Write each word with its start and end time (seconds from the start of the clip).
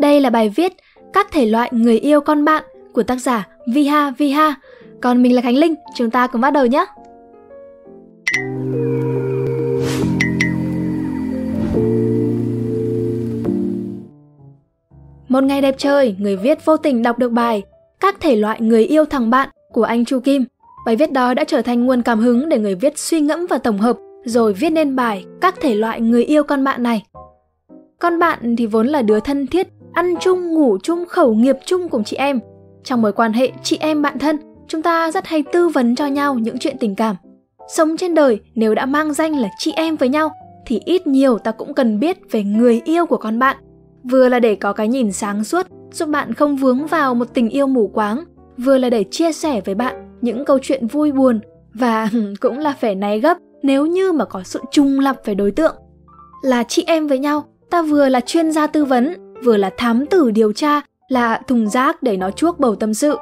Đây 0.00 0.20
là 0.20 0.30
bài 0.30 0.48
viết 0.48 0.72
Các 1.12 1.32
thể 1.32 1.46
loại 1.46 1.70
người 1.72 1.98
yêu 1.98 2.20
con 2.20 2.44
bạn 2.44 2.64
của 2.92 3.02
tác 3.02 3.16
giả 3.20 3.48
Viha 3.66 4.10
Viha. 4.10 4.54
Còn 5.00 5.22
mình 5.22 5.34
là 5.34 5.42
Khánh 5.42 5.56
Linh, 5.56 5.74
chúng 5.96 6.10
ta 6.10 6.26
cùng 6.26 6.40
bắt 6.40 6.50
đầu 6.50 6.66
nhé. 6.66 6.86
Một 15.28 15.44
ngày 15.44 15.62
đẹp 15.62 15.74
trời, 15.78 16.16
người 16.18 16.36
viết 16.36 16.64
vô 16.64 16.76
tình 16.76 17.02
đọc 17.02 17.18
được 17.18 17.32
bài 17.32 17.62
Các 18.00 18.20
thể 18.20 18.36
loại 18.36 18.60
người 18.60 18.84
yêu 18.84 19.04
thằng 19.04 19.30
bạn 19.30 19.48
của 19.72 19.82
anh 19.82 20.04
Chu 20.04 20.20
Kim. 20.20 20.44
Bài 20.86 20.96
viết 20.96 21.12
đó 21.12 21.34
đã 21.34 21.44
trở 21.44 21.62
thành 21.62 21.86
nguồn 21.86 22.02
cảm 22.02 22.20
hứng 22.20 22.48
để 22.48 22.58
người 22.58 22.74
viết 22.74 22.98
suy 22.98 23.20
ngẫm 23.20 23.46
và 23.46 23.58
tổng 23.58 23.78
hợp, 23.78 23.96
rồi 24.24 24.52
viết 24.52 24.70
nên 24.70 24.96
bài 24.96 25.24
Các 25.40 25.54
thể 25.60 25.74
loại 25.74 26.00
người 26.00 26.24
yêu 26.24 26.42
con 26.42 26.64
bạn 26.64 26.82
này. 26.82 27.02
Con 27.98 28.18
bạn 28.18 28.56
thì 28.56 28.66
vốn 28.66 28.86
là 28.86 29.02
đứa 29.02 29.20
thân 29.20 29.46
thiết, 29.46 29.68
ăn 29.92 30.14
chung, 30.20 30.54
ngủ 30.54 30.78
chung, 30.82 31.04
khẩu 31.08 31.34
nghiệp 31.34 31.56
chung 31.66 31.88
cùng 31.88 32.04
chị 32.04 32.16
em. 32.16 32.40
Trong 32.84 33.02
mối 33.02 33.12
quan 33.12 33.32
hệ 33.32 33.52
chị 33.62 33.76
em 33.80 34.02
bạn 34.02 34.18
thân, 34.18 34.36
chúng 34.68 34.82
ta 34.82 35.10
rất 35.10 35.26
hay 35.26 35.44
tư 35.52 35.68
vấn 35.68 35.96
cho 35.96 36.06
nhau 36.06 36.34
những 36.34 36.58
chuyện 36.58 36.76
tình 36.80 36.94
cảm. 36.94 37.16
Sống 37.68 37.96
trên 37.96 38.14
đời 38.14 38.40
nếu 38.54 38.74
đã 38.74 38.86
mang 38.86 39.12
danh 39.12 39.36
là 39.36 39.48
chị 39.58 39.72
em 39.76 39.96
với 39.96 40.08
nhau 40.08 40.32
thì 40.66 40.80
ít 40.84 41.06
nhiều 41.06 41.38
ta 41.38 41.50
cũng 41.50 41.74
cần 41.74 42.00
biết 42.00 42.18
về 42.30 42.42
người 42.44 42.80
yêu 42.84 43.06
của 43.06 43.16
con 43.16 43.38
bạn. 43.38 43.56
Vừa 44.10 44.28
là 44.28 44.38
để 44.40 44.54
có 44.54 44.72
cái 44.72 44.88
nhìn 44.88 45.12
sáng 45.12 45.44
suốt, 45.44 45.66
giúp 45.92 46.08
bạn 46.08 46.34
không 46.34 46.56
vướng 46.56 46.86
vào 46.86 47.14
một 47.14 47.34
tình 47.34 47.48
yêu 47.48 47.66
mù 47.66 47.88
quáng, 47.88 48.24
vừa 48.58 48.78
là 48.78 48.90
để 48.90 49.04
chia 49.04 49.32
sẻ 49.32 49.60
với 49.64 49.74
bạn 49.74 50.10
những 50.20 50.44
câu 50.44 50.58
chuyện 50.62 50.86
vui 50.86 51.12
buồn 51.12 51.40
và 51.74 52.08
cũng 52.40 52.58
là 52.58 52.74
phải 52.80 52.94
náy 52.94 53.20
gấp 53.20 53.38
nếu 53.62 53.86
như 53.86 54.12
mà 54.12 54.24
có 54.24 54.42
sự 54.44 54.60
trùng 54.70 55.00
lập 55.00 55.16
về 55.24 55.34
đối 55.34 55.50
tượng. 55.50 55.76
Là 56.42 56.62
chị 56.62 56.84
em 56.86 57.06
với 57.06 57.18
nhau, 57.18 57.44
ta 57.70 57.82
vừa 57.82 58.08
là 58.08 58.20
chuyên 58.20 58.52
gia 58.52 58.66
tư 58.66 58.84
vấn, 58.84 59.29
vừa 59.44 59.56
là 59.56 59.70
thám 59.76 60.06
tử 60.06 60.30
điều 60.30 60.52
tra, 60.52 60.80
là 61.08 61.40
thùng 61.46 61.68
rác 61.68 62.02
để 62.02 62.16
nó 62.16 62.30
chuốc 62.30 62.60
bầu 62.60 62.76
tâm 62.76 62.94
sự. 62.94 63.16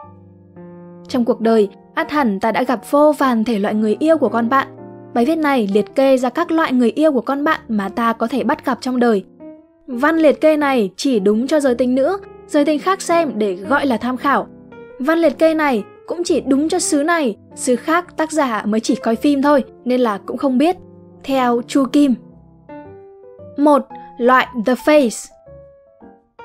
Trong 1.09 1.25
cuộc 1.25 1.41
đời, 1.41 1.69
át 1.95 2.11
hẳn 2.11 2.41
ta 2.41 2.53
đã 2.53 2.63
gặp 2.63 2.81
vô 2.91 3.13
vàn 3.19 3.45
thể 3.45 3.59
loại 3.59 3.75
người 3.75 3.97
yêu 4.01 4.19
của 4.19 4.29
con 4.29 4.49
bạn. 4.49 4.69
Bài 5.15 5.25
viết 5.25 5.37
này 5.37 5.69
liệt 5.73 5.95
kê 5.95 6.17
ra 6.17 6.31
các 6.31 6.51
loại 6.51 6.73
người 6.73 6.91
yêu 6.91 7.13
của 7.13 7.21
con 7.21 7.45
bạn 7.45 7.61
mà 7.69 7.89
ta 7.89 8.13
có 8.13 8.27
thể 8.27 8.45
bắt 8.45 8.65
gặp 8.65 8.79
trong 8.81 9.01
đời. 9.01 9.25
Văn 9.87 10.17
liệt 10.17 10.41
kê 10.41 10.57
này 10.57 10.91
chỉ 10.97 11.21
đúng 11.21 11.47
cho 11.47 11.61
giới 11.61 11.75
tính 11.75 11.95
nữ, 11.95 12.19
giới 12.47 12.65
tính 12.65 12.79
khác 12.79 13.03
xem 13.03 13.33
để 13.35 13.55
gọi 13.55 13.87
là 13.87 13.97
tham 13.97 14.17
khảo. 14.17 14.47
Văn 14.99 15.19
liệt 15.19 15.39
kê 15.39 15.55
này 15.55 15.85
cũng 16.07 16.25
chỉ 16.25 16.41
đúng 16.41 16.69
cho 16.69 16.79
xứ 16.79 17.03
này, 17.03 17.37
xứ 17.55 17.77
khác 17.77 18.17
tác 18.17 18.33
giả 18.33 18.63
mới 18.67 18.81
chỉ 18.81 18.95
coi 18.95 19.17
phim 19.17 19.43
thôi 19.43 19.65
nên 19.85 20.01
là 20.01 20.19
cũng 20.19 20.37
không 20.37 20.59
biết. 20.59 20.77
Theo 21.25 21.63
Chu 21.67 21.85
Kim. 21.93 22.15
1. 23.57 23.83
Loại 24.19 24.47
The 24.67 24.75
Face 24.75 25.29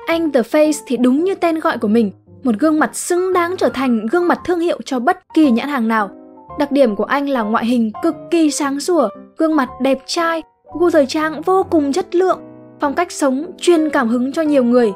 anh 0.06 0.32
The 0.32 0.40
Face 0.40 0.82
thì 0.86 0.96
đúng 0.96 1.24
như 1.24 1.34
tên 1.34 1.60
gọi 1.60 1.78
của 1.78 1.88
mình, 1.88 2.10
một 2.42 2.54
gương 2.58 2.78
mặt 2.78 2.96
xứng 2.96 3.32
đáng 3.32 3.54
trở 3.58 3.68
thành 3.68 4.06
gương 4.06 4.28
mặt 4.28 4.40
thương 4.44 4.60
hiệu 4.60 4.78
cho 4.84 4.98
bất 4.98 5.18
kỳ 5.34 5.50
nhãn 5.50 5.68
hàng 5.68 5.88
nào. 5.88 6.10
Đặc 6.58 6.72
điểm 6.72 6.96
của 6.96 7.04
anh 7.04 7.28
là 7.28 7.42
ngoại 7.42 7.66
hình 7.66 7.90
cực 8.02 8.14
kỳ 8.30 8.50
sáng 8.50 8.80
sủa, 8.80 9.08
gương 9.36 9.56
mặt 9.56 9.68
đẹp 9.82 9.98
trai, 10.06 10.42
gu 10.78 10.90
thời 10.90 11.06
trang 11.06 11.42
vô 11.42 11.66
cùng 11.70 11.92
chất 11.92 12.14
lượng, 12.14 12.38
phong 12.80 12.94
cách 12.94 13.12
sống 13.12 13.46
truyền 13.58 13.90
cảm 13.90 14.08
hứng 14.08 14.32
cho 14.32 14.42
nhiều 14.42 14.64
người. 14.64 14.92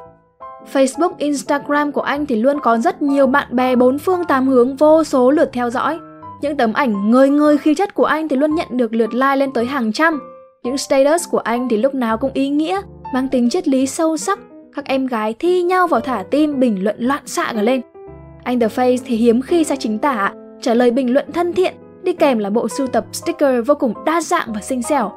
Facebook, 0.72 1.12
Instagram 1.18 1.92
của 1.92 2.00
anh 2.00 2.26
thì 2.26 2.36
luôn 2.36 2.60
có 2.60 2.78
rất 2.78 3.02
nhiều 3.02 3.26
bạn 3.26 3.56
bè 3.56 3.76
bốn 3.76 3.98
phương 3.98 4.24
tám 4.24 4.48
hướng 4.48 4.76
vô 4.76 5.04
số 5.04 5.30
lượt 5.30 5.50
theo 5.52 5.70
dõi. 5.70 5.98
Những 6.40 6.56
tấm 6.56 6.72
ảnh 6.72 7.10
ngời 7.10 7.30
ngời 7.30 7.58
khí 7.58 7.74
chất 7.74 7.94
của 7.94 8.04
anh 8.04 8.28
thì 8.28 8.36
luôn 8.36 8.54
nhận 8.54 8.68
được 8.70 8.94
lượt 8.94 9.14
like 9.14 9.36
lên 9.36 9.52
tới 9.52 9.64
hàng 9.64 9.92
trăm. 9.92 10.20
Những 10.64 10.78
status 10.78 11.28
của 11.30 11.38
anh 11.38 11.68
thì 11.68 11.76
lúc 11.76 11.94
nào 11.94 12.18
cũng 12.18 12.30
ý 12.34 12.48
nghĩa, 12.48 12.80
mang 13.14 13.28
tính 13.28 13.50
triết 13.50 13.68
lý 13.68 13.86
sâu 13.86 14.16
sắc. 14.16 14.38
Các 14.78 14.84
em 14.84 15.06
gái 15.06 15.34
thi 15.38 15.62
nhau 15.62 15.86
vào 15.86 16.00
thả 16.00 16.24
tim 16.30 16.60
bình 16.60 16.84
luận 16.84 16.96
loạn 16.98 17.22
xạ 17.26 17.52
cả 17.54 17.62
lên. 17.62 17.80
Anh 18.44 18.60
The 18.60 18.66
Face 18.66 18.98
thì 19.06 19.16
hiếm 19.16 19.42
khi 19.42 19.64
sai 19.64 19.76
chính 19.76 19.98
tả, 19.98 20.32
trả 20.60 20.74
lời 20.74 20.90
bình 20.90 21.14
luận 21.14 21.32
thân 21.32 21.52
thiện, 21.52 21.74
đi 22.02 22.12
kèm 22.12 22.38
là 22.38 22.50
bộ 22.50 22.69
sưu 22.69 22.86
tập 22.86 23.06
sticker 23.12 23.66
vô 23.66 23.75
cùng 23.75 23.94
đa 24.06 24.20
dạng 24.20 24.53
và 24.54 24.60
xinh 24.60 24.82
xẻo. 24.82 25.12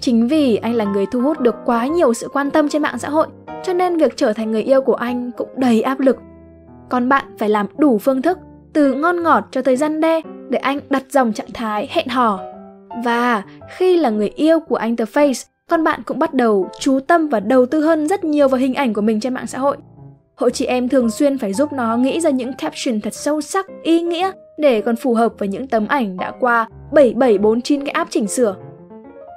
Chính 0.00 0.28
vì 0.28 0.56
anh 0.56 0.74
là 0.74 0.84
người 0.84 1.06
thu 1.06 1.20
hút 1.20 1.40
được 1.40 1.54
quá 1.64 1.86
nhiều 1.86 2.14
sự 2.14 2.28
quan 2.32 2.50
tâm 2.50 2.68
trên 2.68 2.82
mạng 2.82 2.98
xã 2.98 3.08
hội, 3.08 3.26
cho 3.64 3.72
nên 3.72 3.96
việc 3.96 4.16
trở 4.16 4.32
thành 4.32 4.52
người 4.52 4.62
yêu 4.62 4.80
của 4.80 4.94
anh 4.94 5.30
cũng 5.36 5.48
đầy 5.56 5.82
áp 5.82 6.00
lực. 6.00 6.16
Còn 6.88 7.08
bạn 7.08 7.24
phải 7.38 7.48
làm 7.48 7.66
đủ 7.78 7.98
phương 7.98 8.22
thức, 8.22 8.38
từ 8.72 8.92
ngon 8.92 9.22
ngọt 9.22 9.44
cho 9.50 9.62
tới 9.62 9.76
răn 9.76 10.00
đe 10.00 10.20
để 10.48 10.58
anh 10.58 10.80
đặt 10.90 11.02
dòng 11.10 11.32
trạng 11.32 11.52
thái 11.54 11.88
hẹn 11.90 12.08
hò. 12.08 12.40
Và 13.04 13.42
khi 13.76 13.96
là 13.96 14.10
người 14.10 14.28
yêu 14.28 14.60
của 14.60 14.76
anh 14.76 14.96
The 14.96 15.04
Face, 15.04 15.46
con 15.70 15.84
bạn 15.84 16.00
cũng 16.06 16.18
bắt 16.18 16.34
đầu 16.34 16.68
chú 16.80 17.00
tâm 17.00 17.28
và 17.28 17.40
đầu 17.40 17.66
tư 17.66 17.80
hơn 17.80 18.08
rất 18.08 18.24
nhiều 18.24 18.48
vào 18.48 18.58
hình 18.58 18.74
ảnh 18.74 18.94
của 18.94 19.00
mình 19.00 19.20
trên 19.20 19.34
mạng 19.34 19.46
xã 19.46 19.58
hội. 19.58 19.76
Hội 20.34 20.50
chị 20.50 20.64
em 20.64 20.88
thường 20.88 21.10
xuyên 21.10 21.38
phải 21.38 21.52
giúp 21.52 21.72
nó 21.72 21.96
nghĩ 21.96 22.20
ra 22.20 22.30
những 22.30 22.52
caption 22.52 23.00
thật 23.00 23.14
sâu 23.14 23.40
sắc, 23.40 23.66
ý 23.82 24.02
nghĩa 24.02 24.30
để 24.58 24.80
còn 24.80 24.96
phù 24.96 25.14
hợp 25.14 25.32
với 25.38 25.48
những 25.48 25.66
tấm 25.66 25.88
ảnh 25.88 26.16
đã 26.16 26.32
qua 26.40 26.68
7749 26.92 27.84
cái 27.84 27.90
app 27.90 28.10
chỉnh 28.10 28.28
sửa. 28.28 28.56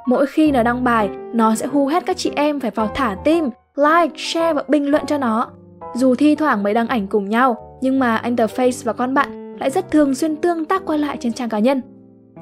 Mỗi 0.07 0.25
khi 0.25 0.51
nó 0.51 0.63
đăng 0.63 0.83
bài, 0.83 1.09
nó 1.33 1.55
sẽ 1.55 1.65
hu 1.65 1.87
hết 1.87 2.05
các 2.05 2.17
chị 2.17 2.31
em 2.35 2.59
phải 2.59 2.71
vào 2.71 2.91
thả 2.95 3.17
tim, 3.23 3.49
like, 3.75 4.15
share 4.17 4.53
và 4.53 4.63
bình 4.67 4.91
luận 4.91 5.05
cho 5.05 5.17
nó. 5.17 5.49
Dù 5.95 6.15
thi 6.15 6.35
thoảng 6.35 6.63
mới 6.63 6.73
đăng 6.73 6.87
ảnh 6.87 7.07
cùng 7.07 7.29
nhau, 7.29 7.79
nhưng 7.81 7.99
mà 7.99 8.17
anh 8.17 8.35
The 8.35 8.45
Face 8.45 8.81
và 8.85 8.93
con 8.93 9.13
bạn 9.13 9.57
lại 9.59 9.69
rất 9.69 9.91
thường 9.91 10.15
xuyên 10.15 10.35
tương 10.35 10.65
tác 10.65 10.85
qua 10.85 10.97
lại 10.97 11.17
trên 11.19 11.33
trang 11.33 11.49
cá 11.49 11.59
nhân. 11.59 11.81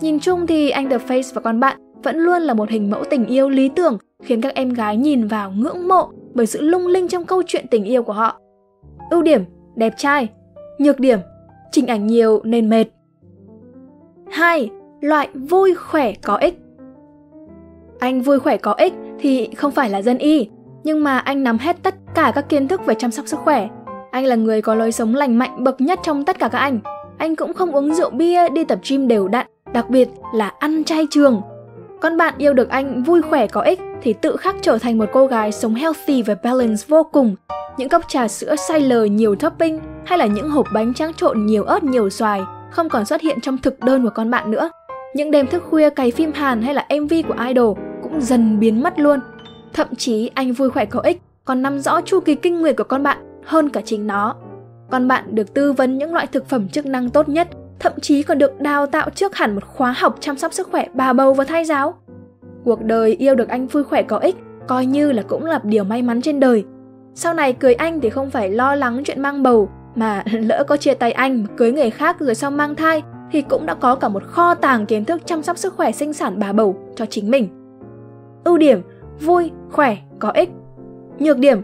Nhìn 0.02 0.20
chung 0.20 0.48
thì 0.48 0.70
anh 0.70 0.90
The 0.90 0.98
Face 0.98 1.32
và 1.34 1.42
con 1.42 1.60
bạn 1.60 1.78
vẫn 2.04 2.18
luôn 2.18 2.42
là 2.42 2.54
một 2.54 2.70
hình 2.70 2.90
mẫu 2.92 3.04
tình 3.10 3.26
yêu 3.26 3.50
lý 3.50 3.70
tưởng 3.70 3.98
khiến 4.24 4.42
các 4.42 4.56
em 4.56 4.74
gái 4.74 4.98
nhìn 4.98 5.28
vào 5.28 5.52
ngưỡng 5.52 5.88
mộ 5.88 6.10
bởi 6.34 6.46
sự 6.46 6.62
lung 6.62 6.88
linh 6.88 7.08
trong 7.08 7.26
câu 7.26 7.44
chuyện 7.48 7.66
tình 7.72 7.84
yêu 7.84 8.04
của 8.04 8.14
họ. 8.14 8.40
Ưu 9.12 9.22
điểm, 9.22 9.44
đẹp 9.76 9.94
trai. 9.98 10.28
Nhược 10.80 11.00
điểm, 11.00 11.20
chỉnh 11.72 11.88
ảnh 11.88 12.08
nhiều 12.08 12.42
nên 12.44 12.70
mệt. 12.70 12.86
2. 14.32 14.70
Loại 15.02 15.30
vui 15.34 15.76
khỏe 15.76 16.14
có 16.24 16.36
ích 16.36 16.60
Anh 18.00 18.22
vui 18.22 18.40
khỏe 18.40 18.58
có 18.58 18.74
ích 18.74 18.94
thì 19.20 19.50
không 19.56 19.72
phải 19.72 19.90
là 19.90 20.02
dân 20.02 20.18
y, 20.18 20.50
nhưng 20.84 21.04
mà 21.04 21.18
anh 21.18 21.44
nắm 21.44 21.58
hết 21.58 21.84
tất 21.84 21.96
cả 22.16 22.32
các 22.36 22.50
kiến 22.50 22.68
thức 22.68 22.86
về 22.86 22.96
chăm 22.96 23.12
sóc 23.12 23.28
sức 23.28 23.40
khỏe. 23.40 23.68
Anh 24.12 24.26
là 24.26 24.36
người 24.36 24.62
có 24.62 24.76
lối 24.76 24.92
sống 24.92 25.16
lành 25.16 25.38
mạnh 25.38 25.64
bậc 25.64 25.82
nhất 25.82 26.00
trong 26.04 26.26
tất 26.26 26.40
cả 26.40 26.48
các 26.48 26.60
anh. 26.60 26.80
Anh 27.18 27.36
cũng 27.36 27.54
không 27.54 27.72
uống 27.72 27.94
rượu 27.94 28.10
bia, 28.10 28.50
đi 28.50 28.64
tập 28.64 28.80
gym 28.90 29.08
đều 29.08 29.28
đặn, 29.28 29.48
đặc 29.74 29.90
biệt 29.90 30.10
là 30.34 30.54
ăn 30.60 30.84
chay 30.84 31.08
trường. 31.10 31.42
Con 32.02 32.18
bạn 32.18 32.34
yêu 32.38 32.54
được 32.54 32.70
anh 32.70 33.04
vui 33.04 33.22
khỏe 33.22 33.48
có 33.48 33.62
ích 33.62 33.80
thì 34.02 34.14
tự 34.14 34.36
khắc 34.36 34.56
trở 34.62 34.78
thành 34.78 34.98
một 34.98 35.06
cô 35.14 35.28
gái 35.28 35.52
sống 35.52 35.76
healthy 35.76 36.22
và 36.22 36.36
balance 36.44 36.84
vô 36.88 37.04
cùng. 37.04 37.36
Những 37.78 37.90
cốc 37.90 38.02
trà 38.08 38.28
sữa 38.28 38.56
say 38.56 38.80
lời 38.80 39.10
nhiều 39.10 39.36
topping 39.36 39.80
hay 40.06 40.20
là 40.20 40.26
những 40.26 40.50
hộp 40.50 40.68
bánh 40.74 40.94
tráng 40.94 41.14
trộn 41.14 41.46
nhiều 41.46 41.64
ớt 41.64 41.84
nhiều 41.84 42.10
xoài 42.10 42.42
không 42.72 42.90
còn 42.90 43.06
xuất 43.06 43.22
hiện 43.22 43.42
trong 43.42 43.58
thực 43.58 43.80
đơn 43.80 44.04
của 44.04 44.10
con 44.10 44.32
bạn 44.32 44.52
nữa. 44.52 44.70
Những 45.16 45.32
đêm 45.32 45.48
thức 45.48 45.64
khuya 45.70 45.90
cày 45.90 46.12
phim 46.12 46.32
Hàn 46.34 46.62
hay 46.62 46.74
là 46.74 46.88
MV 47.02 47.14
của 47.28 47.36
idol 47.48 47.78
cũng 48.04 48.22
dần 48.22 48.60
biến 48.60 48.84
mất 48.84 49.00
luôn. 49.00 49.20
Thậm 49.74 49.88
chí 49.98 50.32
anh 50.34 50.54
vui 50.54 50.70
khỏe 50.70 50.86
có 50.86 51.00
ích 51.00 51.22
còn 51.46 51.62
nắm 51.62 51.80
rõ 51.80 52.02
chu 52.02 52.20
kỳ 52.20 52.36
kinh 52.36 52.62
nguyệt 52.62 52.78
của 52.78 52.84
con 52.84 53.04
bạn 53.04 53.42
hơn 53.46 53.70
cả 53.70 53.82
chính 53.86 54.08
nó. 54.08 54.36
Con 54.92 55.08
bạn 55.08 55.36
được 55.36 55.54
tư 55.54 55.74
vấn 55.74 55.98
những 55.98 56.14
loại 56.14 56.28
thực 56.28 56.50
phẩm 56.50 56.70
chức 56.70 56.86
năng 56.86 57.10
tốt 57.10 57.30
nhất, 57.30 57.48
thậm 57.80 57.94
chí 58.02 58.24
còn 58.24 58.38
được 58.38 58.62
đào 58.62 58.86
tạo 58.86 59.10
trước 59.10 59.36
hẳn 59.36 59.56
một 59.56 59.64
khóa 59.66 59.96
học 59.98 60.16
chăm 60.20 60.38
sóc 60.38 60.54
sức 60.54 60.68
khỏe 60.72 60.88
bà 60.94 61.14
bầu 61.14 61.34
và 61.34 61.44
thai 61.44 61.66
giáo. 61.66 61.94
Cuộc 62.64 62.84
đời 62.84 63.16
yêu 63.16 63.36
được 63.36 63.50
anh 63.50 63.68
vui 63.68 63.84
khỏe 63.84 64.04
có 64.04 64.18
ích, 64.18 64.36
coi 64.68 64.86
như 64.86 65.12
là 65.12 65.24
cũng 65.28 65.46
là 65.46 65.60
điều 65.64 65.84
may 65.84 66.02
mắn 66.02 66.22
trên 66.22 66.40
đời. 66.40 66.66
Sau 67.16 67.34
này 67.34 67.54
cưới 67.54 67.74
anh 67.74 68.02
thì 68.02 68.10
không 68.10 68.30
phải 68.30 68.50
lo 68.50 68.76
lắng 68.76 69.02
chuyện 69.06 69.22
mang 69.22 69.44
bầu, 69.44 69.70
mà 69.96 70.24
lỡ 70.32 70.64
có 70.68 70.78
chia 70.78 70.94
tay 70.94 71.12
anh 71.12 71.46
cưới 71.58 71.72
người 71.72 71.90
khác 71.90 72.20
rồi 72.20 72.36
sau 72.36 72.52
mang 72.52 72.76
thai 72.76 73.04
thì 73.32 73.42
cũng 73.42 73.66
đã 73.66 73.74
có 73.74 73.96
cả 73.96 74.10
một 74.10 74.24
kho 74.24 74.56
tàng 74.56 74.86
kiến 74.86 75.06
thức 75.06 75.22
chăm 75.26 75.44
sóc 75.44 75.58
sức 75.58 75.74
khỏe 75.74 75.92
sinh 75.92 76.14
sản 76.14 76.40
bà 76.40 76.54
bầu 76.54 76.78
cho 76.96 77.06
chính 77.06 77.32
mình. 77.32 77.50
Ưu 78.44 78.58
điểm, 78.58 78.82
vui, 79.22 79.52
khỏe, 79.72 79.98
có 80.20 80.30
ích. 80.30 80.50
Nhược 81.20 81.38
điểm, 81.38 81.62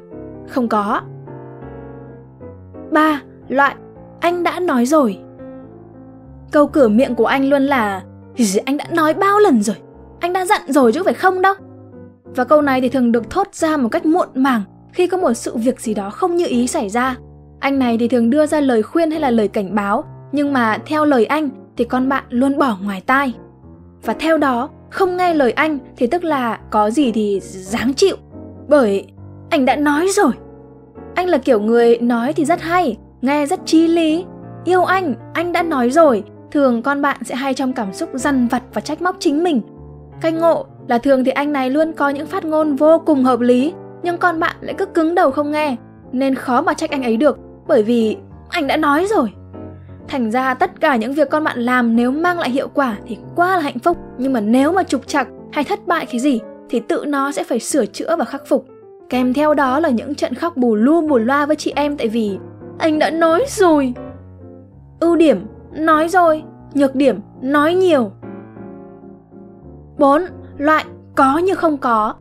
không 0.47 0.67
có. 0.67 1.01
3. 2.91 3.21
Loại 3.47 3.75
Anh 4.19 4.43
đã 4.43 4.59
nói 4.59 4.85
rồi 4.85 5.19
Câu 6.53 6.67
cửa 6.67 6.87
miệng 6.87 7.15
của 7.15 7.25
anh 7.25 7.49
luôn 7.49 7.63
là 7.63 8.01
Anh 8.65 8.77
đã 8.77 8.85
nói 8.91 9.13
bao 9.13 9.39
lần 9.39 9.63
rồi? 9.63 9.75
Anh 10.19 10.33
đã 10.33 10.45
dặn 10.45 10.61
rồi 10.67 10.91
chứ 10.91 11.03
phải 11.03 11.13
không 11.13 11.41
đâu? 11.41 11.53
Và 12.35 12.43
câu 12.43 12.61
này 12.61 12.81
thì 12.81 12.89
thường 12.89 13.11
được 13.11 13.29
thốt 13.29 13.47
ra 13.53 13.77
một 13.77 13.89
cách 13.89 14.05
muộn 14.05 14.27
màng 14.33 14.61
Khi 14.93 15.07
có 15.07 15.17
một 15.17 15.33
sự 15.33 15.57
việc 15.57 15.81
gì 15.81 15.93
đó 15.93 16.09
không 16.09 16.35
như 16.35 16.45
ý 16.47 16.67
xảy 16.67 16.89
ra. 16.89 17.15
Anh 17.59 17.79
này 17.79 17.97
thì 17.97 18.07
thường 18.07 18.29
đưa 18.29 18.45
ra 18.45 18.59
lời 18.59 18.83
khuyên 18.83 19.11
hay 19.11 19.19
là 19.19 19.31
lời 19.31 19.47
cảnh 19.47 19.75
báo 19.75 20.03
Nhưng 20.31 20.53
mà 20.53 20.77
theo 20.85 21.05
lời 21.05 21.25
anh 21.25 21.49
thì 21.77 21.83
con 21.83 22.09
bạn 22.09 22.23
luôn 22.29 22.57
bỏ 22.57 22.77
ngoài 22.83 23.01
tai. 23.05 23.33
Và 24.05 24.13
theo 24.13 24.37
đó 24.37 24.69
không 24.89 25.17
nghe 25.17 25.33
lời 25.33 25.51
anh 25.51 25.79
thì 25.97 26.07
tức 26.07 26.23
là 26.23 26.59
có 26.71 26.89
gì 26.89 27.11
thì 27.11 27.39
dáng 27.41 27.93
chịu 27.93 28.15
Bởi 28.67 29.05
anh 29.49 29.65
đã 29.65 29.75
nói 29.75 30.07
rồi. 30.07 30.31
Anh 31.15 31.27
là 31.27 31.37
kiểu 31.37 31.61
người 31.61 31.97
nói 31.97 32.33
thì 32.33 32.45
rất 32.45 32.61
hay, 32.61 32.97
nghe 33.21 33.45
rất 33.45 33.59
trí 33.65 33.87
lý. 33.87 34.25
Yêu 34.65 34.83
anh, 34.83 35.13
anh 35.33 35.51
đã 35.51 35.63
nói 35.63 35.89
rồi, 35.89 36.23
thường 36.53 36.81
con 36.81 37.01
bạn 37.01 37.17
sẽ 37.23 37.35
hay 37.35 37.53
trong 37.53 37.73
cảm 37.73 37.93
xúc 37.93 38.09
dằn 38.13 38.47
vặt 38.47 38.63
và 38.73 38.81
trách 38.81 39.01
móc 39.01 39.15
chính 39.19 39.43
mình. 39.43 39.61
Canh 40.21 40.39
ngộ 40.39 40.65
là 40.87 40.97
thường 40.97 41.23
thì 41.23 41.31
anh 41.31 41.53
này 41.53 41.69
luôn 41.69 41.93
có 41.93 42.09
những 42.09 42.27
phát 42.27 42.45
ngôn 42.45 42.75
vô 42.75 42.99
cùng 43.05 43.23
hợp 43.23 43.39
lý, 43.39 43.73
nhưng 44.03 44.17
con 44.17 44.39
bạn 44.39 44.55
lại 44.61 44.75
cứ 44.77 44.85
cứng 44.85 45.15
đầu 45.15 45.31
không 45.31 45.51
nghe. 45.51 45.75
nên 46.11 46.35
khó 46.35 46.61
mà 46.61 46.73
trách 46.73 46.91
anh 46.91 47.03
ấy 47.03 47.17
được, 47.17 47.39
bởi 47.67 47.83
vì 47.83 48.17
anh 48.49 48.67
đã 48.67 48.77
nói 48.77 49.07
rồi. 49.09 49.33
Thành 50.07 50.31
ra 50.31 50.53
tất 50.53 50.81
cả 50.81 50.95
những 50.95 51.13
việc 51.13 51.29
con 51.29 51.43
bạn 51.43 51.59
làm 51.59 51.95
nếu 51.95 52.11
mang 52.11 52.39
lại 52.39 52.49
hiệu 52.49 52.67
quả 52.73 52.97
thì 53.07 53.17
quá 53.35 53.55
là 53.55 53.59
hạnh 53.59 53.79
phúc, 53.79 53.97
nhưng 54.17 54.33
mà 54.33 54.39
nếu 54.39 54.71
mà 54.71 54.83
trục 54.83 55.07
trặc 55.07 55.27
hay 55.51 55.63
thất 55.63 55.87
bại 55.87 56.05
cái 56.05 56.19
gì 56.19 56.39
thì 56.69 56.79
tự 56.79 57.05
nó 57.07 57.31
sẽ 57.31 57.43
phải 57.43 57.59
sửa 57.59 57.85
chữa 57.85 58.15
và 58.15 58.25
khắc 58.25 58.47
phục. 58.47 58.65
Kèm 59.09 59.33
theo 59.33 59.53
đó 59.53 59.79
là 59.79 59.89
những 59.89 60.15
trận 60.15 60.33
khóc 60.33 60.57
bù 60.57 60.75
lu 60.75 61.01
bù 61.07 61.17
loa 61.17 61.45
với 61.45 61.55
chị 61.55 61.73
em 61.75 61.97
tại 61.97 62.07
vì 62.07 62.37
anh 62.79 62.99
đã 62.99 63.09
nói 63.09 63.45
rồi. 63.47 63.93
Ưu 64.99 65.15
điểm, 65.15 65.45
nói 65.75 66.09
rồi, 66.09 66.43
nhược 66.73 66.95
điểm, 66.95 67.19
nói 67.41 67.73
nhiều. 67.73 68.11
4. 69.97 70.21
Loại 70.57 70.85
có 71.15 71.37
như 71.37 71.55
không 71.55 71.77
có. 71.77 72.13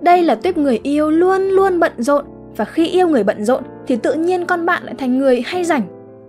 Đây 0.00 0.22
là 0.22 0.34
tuyếp 0.34 0.56
người 0.56 0.80
yêu 0.82 1.10
luôn 1.10 1.42
luôn 1.42 1.80
bận 1.80 1.92
rộn 1.98 2.24
và 2.56 2.64
khi 2.64 2.86
yêu 2.86 3.08
người 3.08 3.24
bận 3.24 3.44
rộn 3.44 3.62
thì 3.86 3.96
tự 3.96 4.14
nhiên 4.14 4.46
con 4.46 4.66
bạn 4.66 4.82
lại 4.84 4.94
thành 4.98 5.18
người 5.18 5.42
hay 5.46 5.64
rảnh. 5.64 5.82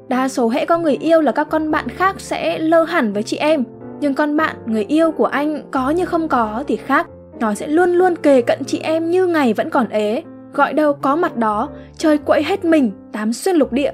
Đa 0.07 0.27
số 0.27 0.49
hệ 0.49 0.65
có 0.65 0.77
người 0.77 0.95
yêu 0.95 1.21
là 1.21 1.31
các 1.31 1.49
con 1.49 1.71
bạn 1.71 1.89
khác 1.89 2.15
sẽ 2.19 2.59
lơ 2.59 2.83
hẳn 2.83 3.13
với 3.13 3.23
chị 3.23 3.37
em, 3.37 3.63
nhưng 3.99 4.13
con 4.13 4.37
bạn, 4.37 4.55
người 4.65 4.83
yêu 4.83 5.11
của 5.11 5.25
anh 5.25 5.61
có 5.71 5.89
như 5.89 6.05
không 6.05 6.27
có 6.27 6.63
thì 6.67 6.75
khác. 6.75 7.07
Nó 7.39 7.53
sẽ 7.53 7.67
luôn 7.67 7.93
luôn 7.93 8.15
kề 8.15 8.41
cận 8.41 8.59
chị 8.67 8.79
em 8.79 9.11
như 9.11 9.27
ngày 9.27 9.53
vẫn 9.53 9.69
còn 9.69 9.89
ế, 9.89 10.23
gọi 10.53 10.73
đâu 10.73 10.93
có 10.93 11.15
mặt 11.15 11.37
đó, 11.37 11.69
chơi 11.97 12.17
quậy 12.17 12.43
hết 12.43 12.65
mình, 12.65 12.91
tám 13.11 13.33
xuyên 13.33 13.55
lục 13.55 13.73
địa. 13.73 13.91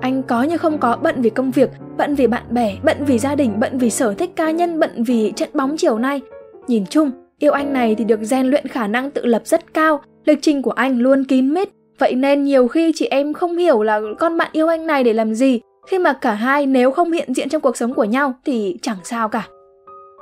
Anh 0.00 0.22
có 0.22 0.42
như 0.42 0.56
không 0.56 0.78
có 0.78 0.96
bận 1.02 1.22
vì 1.22 1.30
công 1.30 1.50
việc, 1.50 1.70
bận 1.98 2.14
vì 2.14 2.26
bạn 2.26 2.42
bè, 2.50 2.76
bận 2.82 2.96
vì 3.06 3.18
gia 3.18 3.34
đình, 3.34 3.60
bận 3.60 3.78
vì 3.78 3.90
sở 3.90 4.14
thích 4.14 4.36
cá 4.36 4.50
nhân, 4.50 4.80
bận 4.80 5.04
vì 5.04 5.32
trận 5.36 5.48
bóng 5.54 5.76
chiều 5.76 5.98
nay. 5.98 6.20
Nhìn 6.68 6.86
chung, 6.86 7.10
yêu 7.38 7.52
anh 7.52 7.72
này 7.72 7.94
thì 7.94 8.04
được 8.04 8.20
rèn 8.22 8.46
luyện 8.46 8.66
khả 8.66 8.86
năng 8.86 9.10
tự 9.10 9.26
lập 9.26 9.42
rất 9.44 9.74
cao, 9.74 10.00
lịch 10.24 10.38
trình 10.42 10.62
của 10.62 10.70
anh 10.70 10.98
luôn 10.98 11.24
kín 11.24 11.54
mít, 11.54 11.68
vậy 11.98 12.14
nên 12.14 12.44
nhiều 12.44 12.68
khi 12.68 12.92
chị 12.94 13.06
em 13.06 13.32
không 13.32 13.56
hiểu 13.56 13.82
là 13.82 14.00
con 14.18 14.38
bạn 14.38 14.48
yêu 14.52 14.68
anh 14.68 14.86
này 14.86 15.04
để 15.04 15.12
làm 15.12 15.34
gì, 15.34 15.60
khi 15.86 15.98
mà 15.98 16.12
cả 16.12 16.32
hai 16.32 16.66
nếu 16.66 16.90
không 16.90 17.12
hiện 17.12 17.34
diện 17.34 17.48
trong 17.48 17.60
cuộc 17.60 17.76
sống 17.76 17.94
của 17.94 18.04
nhau 18.04 18.34
thì 18.44 18.76
chẳng 18.82 18.96
sao 19.04 19.28
cả. 19.28 19.48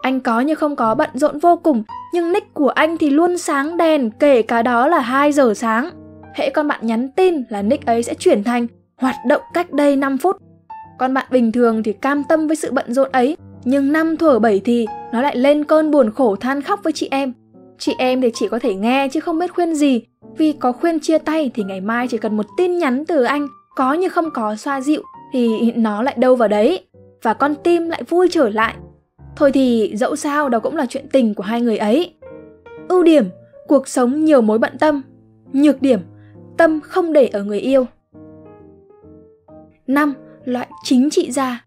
Anh 0.02 0.20
có 0.20 0.40
như 0.40 0.54
không 0.54 0.76
có 0.76 0.94
bận 0.94 1.10
rộn 1.14 1.38
vô 1.38 1.56
cùng, 1.56 1.82
nhưng 2.14 2.32
nick 2.32 2.54
của 2.54 2.68
anh 2.68 2.98
thì 2.98 3.10
luôn 3.10 3.38
sáng 3.38 3.76
đèn, 3.76 4.10
kể 4.10 4.42
cả 4.42 4.62
đó 4.62 4.88
là 4.88 4.98
2 4.98 5.32
giờ 5.32 5.54
sáng. 5.54 5.90
Hễ 6.34 6.50
con 6.50 6.68
bạn 6.68 6.80
nhắn 6.82 7.08
tin 7.16 7.42
là 7.48 7.62
nick 7.62 7.86
ấy 7.86 8.02
sẽ 8.02 8.14
chuyển 8.14 8.44
thành 8.44 8.66
hoạt 9.04 9.24
động 9.24 9.42
cách 9.54 9.72
đây 9.72 9.96
5 9.96 10.18
phút. 10.18 10.36
Con 10.98 11.14
bạn 11.14 11.26
bình 11.30 11.52
thường 11.52 11.82
thì 11.82 11.92
cam 11.92 12.22
tâm 12.28 12.46
với 12.46 12.56
sự 12.56 12.72
bận 12.72 12.94
rộn 12.94 13.08
ấy, 13.12 13.36
nhưng 13.64 13.92
năm 13.92 14.16
thuở 14.16 14.38
bảy 14.38 14.60
thì 14.64 14.86
nó 15.12 15.22
lại 15.22 15.36
lên 15.36 15.64
cơn 15.64 15.90
buồn 15.90 16.10
khổ 16.10 16.36
than 16.36 16.62
khóc 16.62 16.80
với 16.84 16.92
chị 16.92 17.08
em. 17.10 17.32
Chị 17.78 17.92
em 17.98 18.20
thì 18.20 18.30
chỉ 18.34 18.48
có 18.48 18.58
thể 18.58 18.74
nghe 18.74 19.08
chứ 19.08 19.20
không 19.20 19.38
biết 19.38 19.54
khuyên 19.54 19.74
gì, 19.74 20.02
vì 20.36 20.52
có 20.52 20.72
khuyên 20.72 21.00
chia 21.00 21.18
tay 21.18 21.50
thì 21.54 21.64
ngày 21.64 21.80
mai 21.80 22.08
chỉ 22.08 22.18
cần 22.18 22.36
một 22.36 22.46
tin 22.56 22.78
nhắn 22.78 23.04
từ 23.06 23.22
anh, 23.22 23.48
có 23.76 23.92
như 23.92 24.08
không 24.08 24.30
có 24.30 24.56
xoa 24.56 24.80
dịu 24.80 25.02
thì 25.32 25.72
nó 25.72 26.02
lại 26.02 26.14
đâu 26.18 26.36
vào 26.36 26.48
đấy. 26.48 26.86
Và 27.22 27.34
con 27.34 27.54
tim 27.54 27.88
lại 27.88 28.02
vui 28.08 28.28
trở 28.30 28.48
lại. 28.48 28.74
Thôi 29.36 29.52
thì 29.52 29.92
dẫu 29.94 30.16
sao 30.16 30.48
đó 30.48 30.58
cũng 30.58 30.76
là 30.76 30.86
chuyện 30.86 31.06
tình 31.12 31.34
của 31.34 31.44
hai 31.44 31.60
người 31.60 31.76
ấy. 31.76 32.14
Ưu 32.88 33.02
điểm, 33.02 33.24
cuộc 33.68 33.88
sống 33.88 34.24
nhiều 34.24 34.40
mối 34.40 34.58
bận 34.58 34.78
tâm. 34.78 35.02
Nhược 35.52 35.82
điểm, 35.82 36.00
tâm 36.56 36.80
không 36.80 37.12
để 37.12 37.26
ở 37.26 37.44
người 37.44 37.60
yêu. 37.60 37.86
5. 39.86 40.14
Loại 40.44 40.68
chính 40.82 41.10
trị 41.10 41.30
gia 41.30 41.64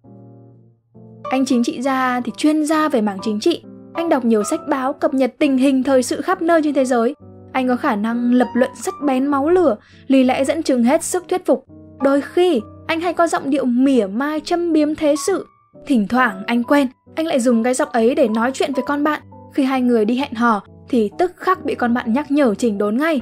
Anh 1.23 1.45
chính 1.45 1.63
trị 1.63 1.81
gia 1.81 2.21
thì 2.25 2.31
chuyên 2.37 2.65
gia 2.65 2.89
về 2.89 3.01
mảng 3.01 3.17
chính 3.21 3.39
trị. 3.39 3.63
Anh 3.93 4.09
đọc 4.09 4.25
nhiều 4.25 4.43
sách 4.43 4.59
báo 4.69 4.93
cập 4.93 5.13
nhật 5.13 5.33
tình 5.39 5.57
hình 5.57 5.83
thời 5.83 6.03
sự 6.03 6.21
khắp 6.21 6.41
nơi 6.41 6.61
trên 6.63 6.73
thế 6.73 6.85
giới. 6.85 7.15
Anh 7.53 7.67
có 7.67 7.75
khả 7.75 7.95
năng 7.95 8.33
lập 8.33 8.47
luận 8.53 8.69
sắc 8.75 8.93
bén 9.05 9.27
máu 9.27 9.49
lửa, 9.49 9.77
lý 10.07 10.23
lẽ 10.23 10.43
dẫn 10.43 10.63
chứng 10.63 10.83
hết 10.83 11.03
sức 11.03 11.25
thuyết 11.29 11.45
phục. 11.45 11.65
Đôi 12.03 12.21
khi, 12.21 12.61
anh 12.87 13.01
hay 13.01 13.13
có 13.13 13.27
giọng 13.27 13.49
điệu 13.49 13.65
mỉa 13.65 14.07
mai 14.07 14.39
châm 14.39 14.73
biếm 14.73 14.95
thế 14.95 15.15
sự. 15.25 15.45
Thỉnh 15.87 16.07
thoảng 16.07 16.43
anh 16.47 16.63
quen, 16.63 16.87
anh 17.15 17.25
lại 17.25 17.39
dùng 17.39 17.63
cái 17.63 17.73
giọng 17.73 17.89
ấy 17.91 18.15
để 18.15 18.27
nói 18.27 18.51
chuyện 18.53 18.73
với 18.73 18.83
con 18.87 19.03
bạn. 19.03 19.21
Khi 19.53 19.63
hai 19.63 19.81
người 19.81 20.05
đi 20.05 20.17
hẹn 20.17 20.33
hò 20.33 20.63
thì 20.89 21.11
tức 21.17 21.31
khắc 21.35 21.65
bị 21.65 21.75
con 21.75 21.93
bạn 21.93 22.13
nhắc 22.13 22.31
nhở 22.31 22.55
chỉnh 22.55 22.77
đốn 22.77 22.97
ngay. 22.97 23.21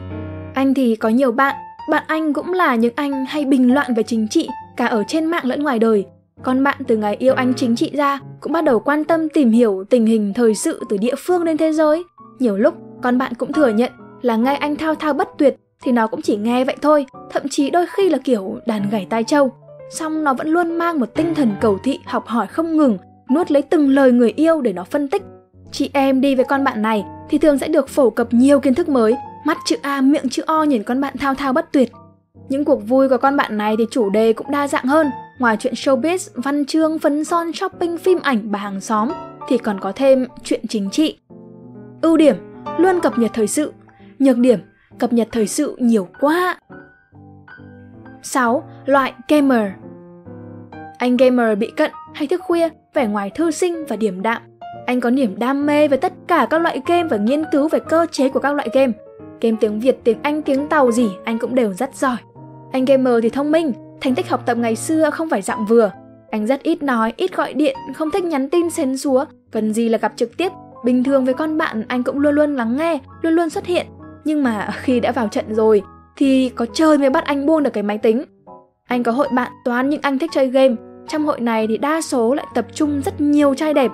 Anh 0.54 0.74
thì 0.74 0.96
có 0.96 1.10
nhiều 1.10 1.32
bạn, 1.32 1.56
bạn 1.92 2.04
anh 2.08 2.34
cũng 2.34 2.54
là 2.54 2.76
những 2.76 2.94
anh 2.96 3.26
hay 3.26 3.46
bình 3.46 3.74
luận 3.74 3.94
về 3.96 4.04
chính 4.04 4.28
trị 4.28 4.50
cả 4.78 4.86
ở 4.86 5.04
trên 5.08 5.26
mạng 5.26 5.46
lẫn 5.46 5.64
ngoài 5.64 5.80
đời. 5.80 6.06
Con 6.44 6.64
bạn 6.64 6.78
từ 6.88 6.98
ngày 6.98 7.16
yêu 7.20 7.34
anh 7.34 7.54
chính 7.54 7.76
trị 7.76 7.92
ra 7.94 8.20
cũng 8.42 8.54
bắt 8.54 8.64
đầu 8.64 8.80
quan 8.80 9.04
tâm 9.04 9.30
tìm 9.30 9.52
hiểu 9.52 9.84
tình 9.90 10.06
hình 10.06 10.34
thời 10.34 10.56
sự 10.56 10.84
từ 10.90 10.98
địa 10.98 11.16
phương 11.18 11.46
đến 11.46 11.58
thế 11.58 11.72
giới. 11.74 12.04
Nhiều 12.40 12.58
lúc 12.58 12.74
con 13.04 13.18
bạn 13.18 13.34
cũng 13.38 13.54
thừa 13.54 13.70
nhận 13.70 13.92
là 14.22 14.36
nghe 14.36 14.56
anh 14.56 14.76
thao 14.76 14.96
thao 14.96 15.14
bất 15.14 15.30
tuyệt 15.38 15.56
thì 15.84 15.92
nó 15.92 16.08
cũng 16.08 16.22
chỉ 16.22 16.36
nghe 16.36 16.66
vậy 16.66 16.76
thôi, 16.82 17.06
thậm 17.32 17.44
chí 17.50 17.70
đôi 17.70 17.86
khi 17.88 18.10
là 18.10 18.18
kiểu 18.18 18.60
đàn 18.68 18.90
gảy 18.90 19.08
tai 19.10 19.24
trâu. 19.24 19.52
Xong 19.90 20.24
nó 20.24 20.34
vẫn 20.34 20.48
luôn 20.48 20.78
mang 20.78 21.00
một 21.00 21.16
tinh 21.16 21.36
thần 21.36 21.56
cầu 21.62 21.78
thị 21.84 22.00
học 22.06 22.28
hỏi 22.28 22.48
không 22.48 22.78
ngừng, 22.78 22.98
nuốt 23.34 23.52
lấy 23.52 23.62
từng 23.62 23.90
lời 23.90 24.12
người 24.12 24.34
yêu 24.36 24.62
để 24.62 24.74
nó 24.74 24.84
phân 24.84 25.08
tích. 25.08 25.24
Chị 25.72 25.90
em 25.94 26.22
đi 26.22 26.36
với 26.36 26.46
con 26.46 26.64
bạn 26.64 26.82
này 26.82 27.06
thì 27.30 27.38
thường 27.38 27.58
sẽ 27.58 27.68
được 27.68 27.90
phổ 27.90 28.10
cập 28.10 28.34
nhiều 28.34 28.60
kiến 28.60 28.76
thức 28.76 28.90
mới, 28.90 29.16
mắt 29.46 29.58
chữ 29.66 29.76
A 29.82 30.02
miệng 30.02 30.30
chữ 30.30 30.44
O 30.46 30.64
nhìn 30.64 30.84
con 30.84 31.02
bạn 31.02 31.18
thao 31.18 31.36
thao 31.36 31.54
bất 31.54 31.72
tuyệt, 31.72 31.92
những 32.50 32.66
cuộc 32.66 32.88
vui 32.88 33.10
của 33.10 33.18
con 33.18 33.38
bạn 33.38 33.58
này 33.58 33.76
thì 33.78 33.86
chủ 33.92 34.10
đề 34.10 34.34
cũng 34.34 34.52
đa 34.52 34.68
dạng 34.68 34.86
hơn. 34.86 35.08
Ngoài 35.40 35.58
chuyện 35.60 35.74
showbiz, 35.74 36.30
văn 36.36 36.66
chương, 36.66 37.00
phấn 37.00 37.26
son, 37.26 37.54
shopping, 37.54 37.98
phim 37.98 38.20
ảnh 38.22 38.52
bà 38.52 38.60
hàng 38.60 38.82
xóm 38.82 39.10
thì 39.50 39.58
còn 39.58 39.80
có 39.80 39.92
thêm 39.92 40.28
chuyện 40.44 40.68
chính 40.70 40.90
trị. 40.90 41.18
Ưu 42.02 42.18
điểm, 42.18 42.36
luôn 42.78 43.00
cập 43.00 43.20
nhật 43.20 43.32
thời 43.34 43.48
sự. 43.48 43.74
Nhược 44.20 44.38
điểm, 44.38 44.60
cập 45.00 45.14
nhật 45.14 45.28
thời 45.32 45.48
sự 45.48 45.76
nhiều 45.80 46.08
quá. 46.20 46.60
6. 48.24 48.64
Loại 48.86 49.14
gamer 49.28 49.72
Anh 50.98 51.18
gamer 51.18 51.58
bị 51.58 51.72
cận 51.78 51.92
hay 52.14 52.28
thức 52.28 52.42
khuya, 52.44 52.70
vẻ 52.94 53.08
ngoài 53.08 53.32
thư 53.36 53.52
sinh 53.52 53.86
và 53.86 53.96
điểm 53.96 54.22
đạm. 54.22 54.42
Anh 54.86 55.02
có 55.02 55.10
niềm 55.10 55.40
đam 55.40 55.66
mê 55.66 55.88
về 55.88 55.98
tất 55.98 56.14
cả 56.28 56.48
các 56.50 56.62
loại 56.62 56.82
game 56.88 57.08
và 57.08 57.18
nghiên 57.18 57.44
cứu 57.52 57.68
về 57.68 57.80
cơ 57.80 58.06
chế 58.12 58.30
của 58.30 58.40
các 58.40 58.54
loại 58.54 58.70
game. 58.74 58.94
Game 59.42 59.58
tiếng 59.60 59.80
Việt, 59.80 59.98
tiếng 60.04 60.18
Anh, 60.22 60.42
tiếng 60.42 60.68
Tàu 60.68 60.92
gì 60.92 61.10
anh 61.24 61.40
cũng 61.40 61.56
đều 61.56 61.74
rất 61.74 61.96
giỏi. 61.96 62.18
Anh 62.72 62.86
gamer 62.86 63.14
thì 63.24 63.30
thông 63.30 63.52
minh, 63.52 63.74
thành 64.02 64.16
tích 64.16 64.30
học 64.30 64.46
tập 64.46 64.58
ngày 64.58 64.76
xưa 64.76 65.10
không 65.10 65.30
phải 65.30 65.42
dạng 65.42 65.66
vừa. 65.66 65.92
Anh 66.30 66.48
rất 66.48 66.64
ít 66.64 66.84
nói, 66.84 67.14
ít 67.18 67.36
gọi 67.36 67.54
điện, 67.54 67.76
không 67.96 68.12
thích 68.12 68.24
nhắn 68.24 68.50
tin 68.50 68.70
xén 68.70 68.98
xúa, 68.98 69.26
cần 69.52 69.74
gì 69.74 69.90
là 69.90 69.98
gặp 69.98 70.14
trực 70.16 70.38
tiếp. 70.38 70.52
Bình 70.84 71.04
thường 71.04 71.26
với 71.26 71.34
con 71.34 71.58
bạn 71.58 71.84
anh 71.88 72.04
cũng 72.04 72.20
luôn 72.20 72.36
luôn 72.36 72.56
lắng 72.56 72.78
nghe, 72.78 73.00
luôn 73.22 73.34
luôn 73.34 73.50
xuất 73.50 73.66
hiện. 73.66 73.86
Nhưng 74.26 74.44
mà 74.44 74.70
khi 74.82 75.00
đã 75.00 75.12
vào 75.12 75.28
trận 75.28 75.56
rồi 75.56 75.82
thì 76.18 76.50
có 76.50 76.66
chơi 76.74 76.98
mới 76.98 77.10
bắt 77.10 77.26
anh 77.26 77.46
buông 77.46 77.64
được 77.64 77.74
cái 77.74 77.84
máy 77.84 77.98
tính. 77.98 78.24
Anh 78.88 79.04
có 79.04 79.12
hội 79.12 79.28
bạn 79.36 79.52
toán 79.66 79.90
nhưng 79.90 80.02
anh 80.02 80.20
thích 80.20 80.32
chơi 80.34 80.48
game. 80.48 80.76
Trong 81.08 81.26
hội 81.26 81.40
này 81.40 81.68
thì 81.68 81.78
đa 81.78 82.02
số 82.02 82.34
lại 82.34 82.46
tập 82.56 82.66
trung 82.74 83.02
rất 83.06 83.22
nhiều 83.22 83.56
trai 83.56 83.74
đẹp. 83.74 83.92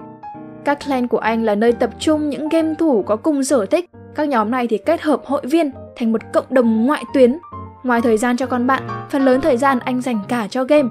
Các 0.66 0.78
clan 0.86 1.08
của 1.08 1.18
anh 1.18 1.44
là 1.44 1.56
nơi 1.56 1.72
tập 1.72 1.90
trung 2.00 2.30
những 2.30 2.50
game 2.50 2.74
thủ 2.80 3.04
có 3.04 3.16
cùng 3.16 3.44
sở 3.44 3.66
thích. 3.66 3.86
Các 4.16 4.30
nhóm 4.30 4.52
này 4.52 4.68
thì 4.68 4.78
kết 4.78 5.02
hợp 5.02 5.22
hội 5.26 5.42
viên 5.44 5.72
thành 5.96 6.12
một 6.12 6.22
cộng 6.34 6.46
đồng 6.50 6.86
ngoại 6.86 7.04
tuyến 7.14 7.38
Ngoài 7.84 8.02
thời 8.02 8.18
gian 8.18 8.38
cho 8.38 8.46
con 8.46 8.68
bạn, 8.68 8.84
phần 9.10 9.26
lớn 9.26 9.42
thời 9.42 9.58
gian 9.58 9.80
anh 9.80 10.02
dành 10.02 10.20
cả 10.28 10.48
cho 10.48 10.64
game. 10.64 10.90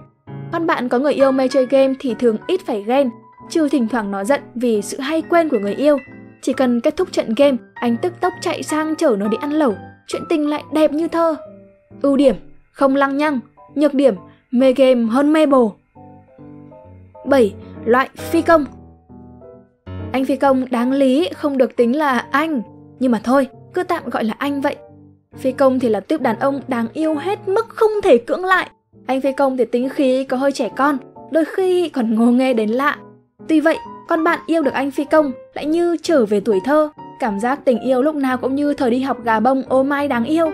Con 0.52 0.66
bạn 0.66 0.88
có 0.88 0.98
người 0.98 1.12
yêu 1.12 1.32
mê 1.32 1.48
chơi 1.48 1.66
game 1.66 1.94
thì 1.98 2.14
thường 2.14 2.36
ít 2.46 2.60
phải 2.66 2.82
ghen, 2.82 3.10
trừ 3.48 3.68
thỉnh 3.68 3.88
thoảng 3.88 4.10
nó 4.10 4.24
giận 4.24 4.40
vì 4.54 4.82
sự 4.82 5.00
hay 5.00 5.22
quên 5.22 5.48
của 5.48 5.58
người 5.58 5.74
yêu. 5.74 5.98
Chỉ 6.42 6.52
cần 6.52 6.80
kết 6.80 6.96
thúc 6.96 7.12
trận 7.12 7.34
game, 7.36 7.56
anh 7.74 7.96
tức 7.96 8.12
tốc 8.20 8.32
chạy 8.40 8.62
sang 8.62 8.96
chở 8.96 9.16
nó 9.18 9.28
đi 9.28 9.36
ăn 9.40 9.52
lẩu, 9.52 9.74
chuyện 10.06 10.22
tình 10.28 10.48
lại 10.48 10.64
đẹp 10.72 10.92
như 10.92 11.08
thơ. 11.08 11.36
Ưu 12.02 12.16
điểm, 12.16 12.34
không 12.72 12.96
lăng 12.96 13.16
nhăng, 13.16 13.40
nhược 13.74 13.94
điểm, 13.94 14.14
mê 14.50 14.72
game 14.72 15.02
hơn 15.02 15.32
mê 15.32 15.46
bồ. 15.46 15.72
7. 17.26 17.54
Loại 17.84 18.08
phi 18.16 18.42
công 18.42 18.64
Anh 20.12 20.24
phi 20.24 20.36
công 20.36 20.64
đáng 20.70 20.92
lý 20.92 21.28
không 21.34 21.58
được 21.58 21.76
tính 21.76 21.96
là 21.96 22.26
anh, 22.30 22.62
nhưng 22.98 23.12
mà 23.12 23.20
thôi, 23.24 23.48
cứ 23.74 23.82
tạm 23.82 24.10
gọi 24.10 24.24
là 24.24 24.34
anh 24.38 24.60
vậy 24.60 24.76
Phi 25.36 25.52
công 25.52 25.78
thì 25.80 25.88
là 25.88 26.00
tiếp 26.00 26.20
đàn 26.20 26.38
ông 26.38 26.60
đáng 26.68 26.86
yêu 26.92 27.14
hết 27.14 27.48
mức 27.48 27.68
không 27.68 27.90
thể 28.04 28.18
cưỡng 28.18 28.44
lại. 28.44 28.70
Anh 29.06 29.20
Phi 29.20 29.32
công 29.32 29.56
thì 29.56 29.64
tính 29.64 29.88
khí 29.88 30.24
có 30.24 30.36
hơi 30.36 30.52
trẻ 30.52 30.68
con, 30.76 30.98
đôi 31.30 31.44
khi 31.44 31.88
còn 31.88 32.14
ngô 32.14 32.26
nghê 32.26 32.52
đến 32.52 32.70
lạ. 32.70 32.96
Tuy 33.48 33.60
vậy, 33.60 33.76
con 34.08 34.24
bạn 34.24 34.38
yêu 34.46 34.62
được 34.62 34.74
anh 34.74 34.90
Phi 34.90 35.04
công 35.04 35.32
lại 35.54 35.66
như 35.66 35.96
trở 36.02 36.26
về 36.26 36.40
tuổi 36.40 36.60
thơ, 36.64 36.90
cảm 37.20 37.40
giác 37.40 37.64
tình 37.64 37.80
yêu 37.80 38.02
lúc 38.02 38.14
nào 38.14 38.38
cũng 38.38 38.54
như 38.54 38.74
thời 38.74 38.90
đi 38.90 39.00
học 39.00 39.24
gà 39.24 39.40
bông 39.40 39.62
ô 39.68 39.82
mai 39.82 40.08
đáng 40.08 40.24
yêu. 40.24 40.50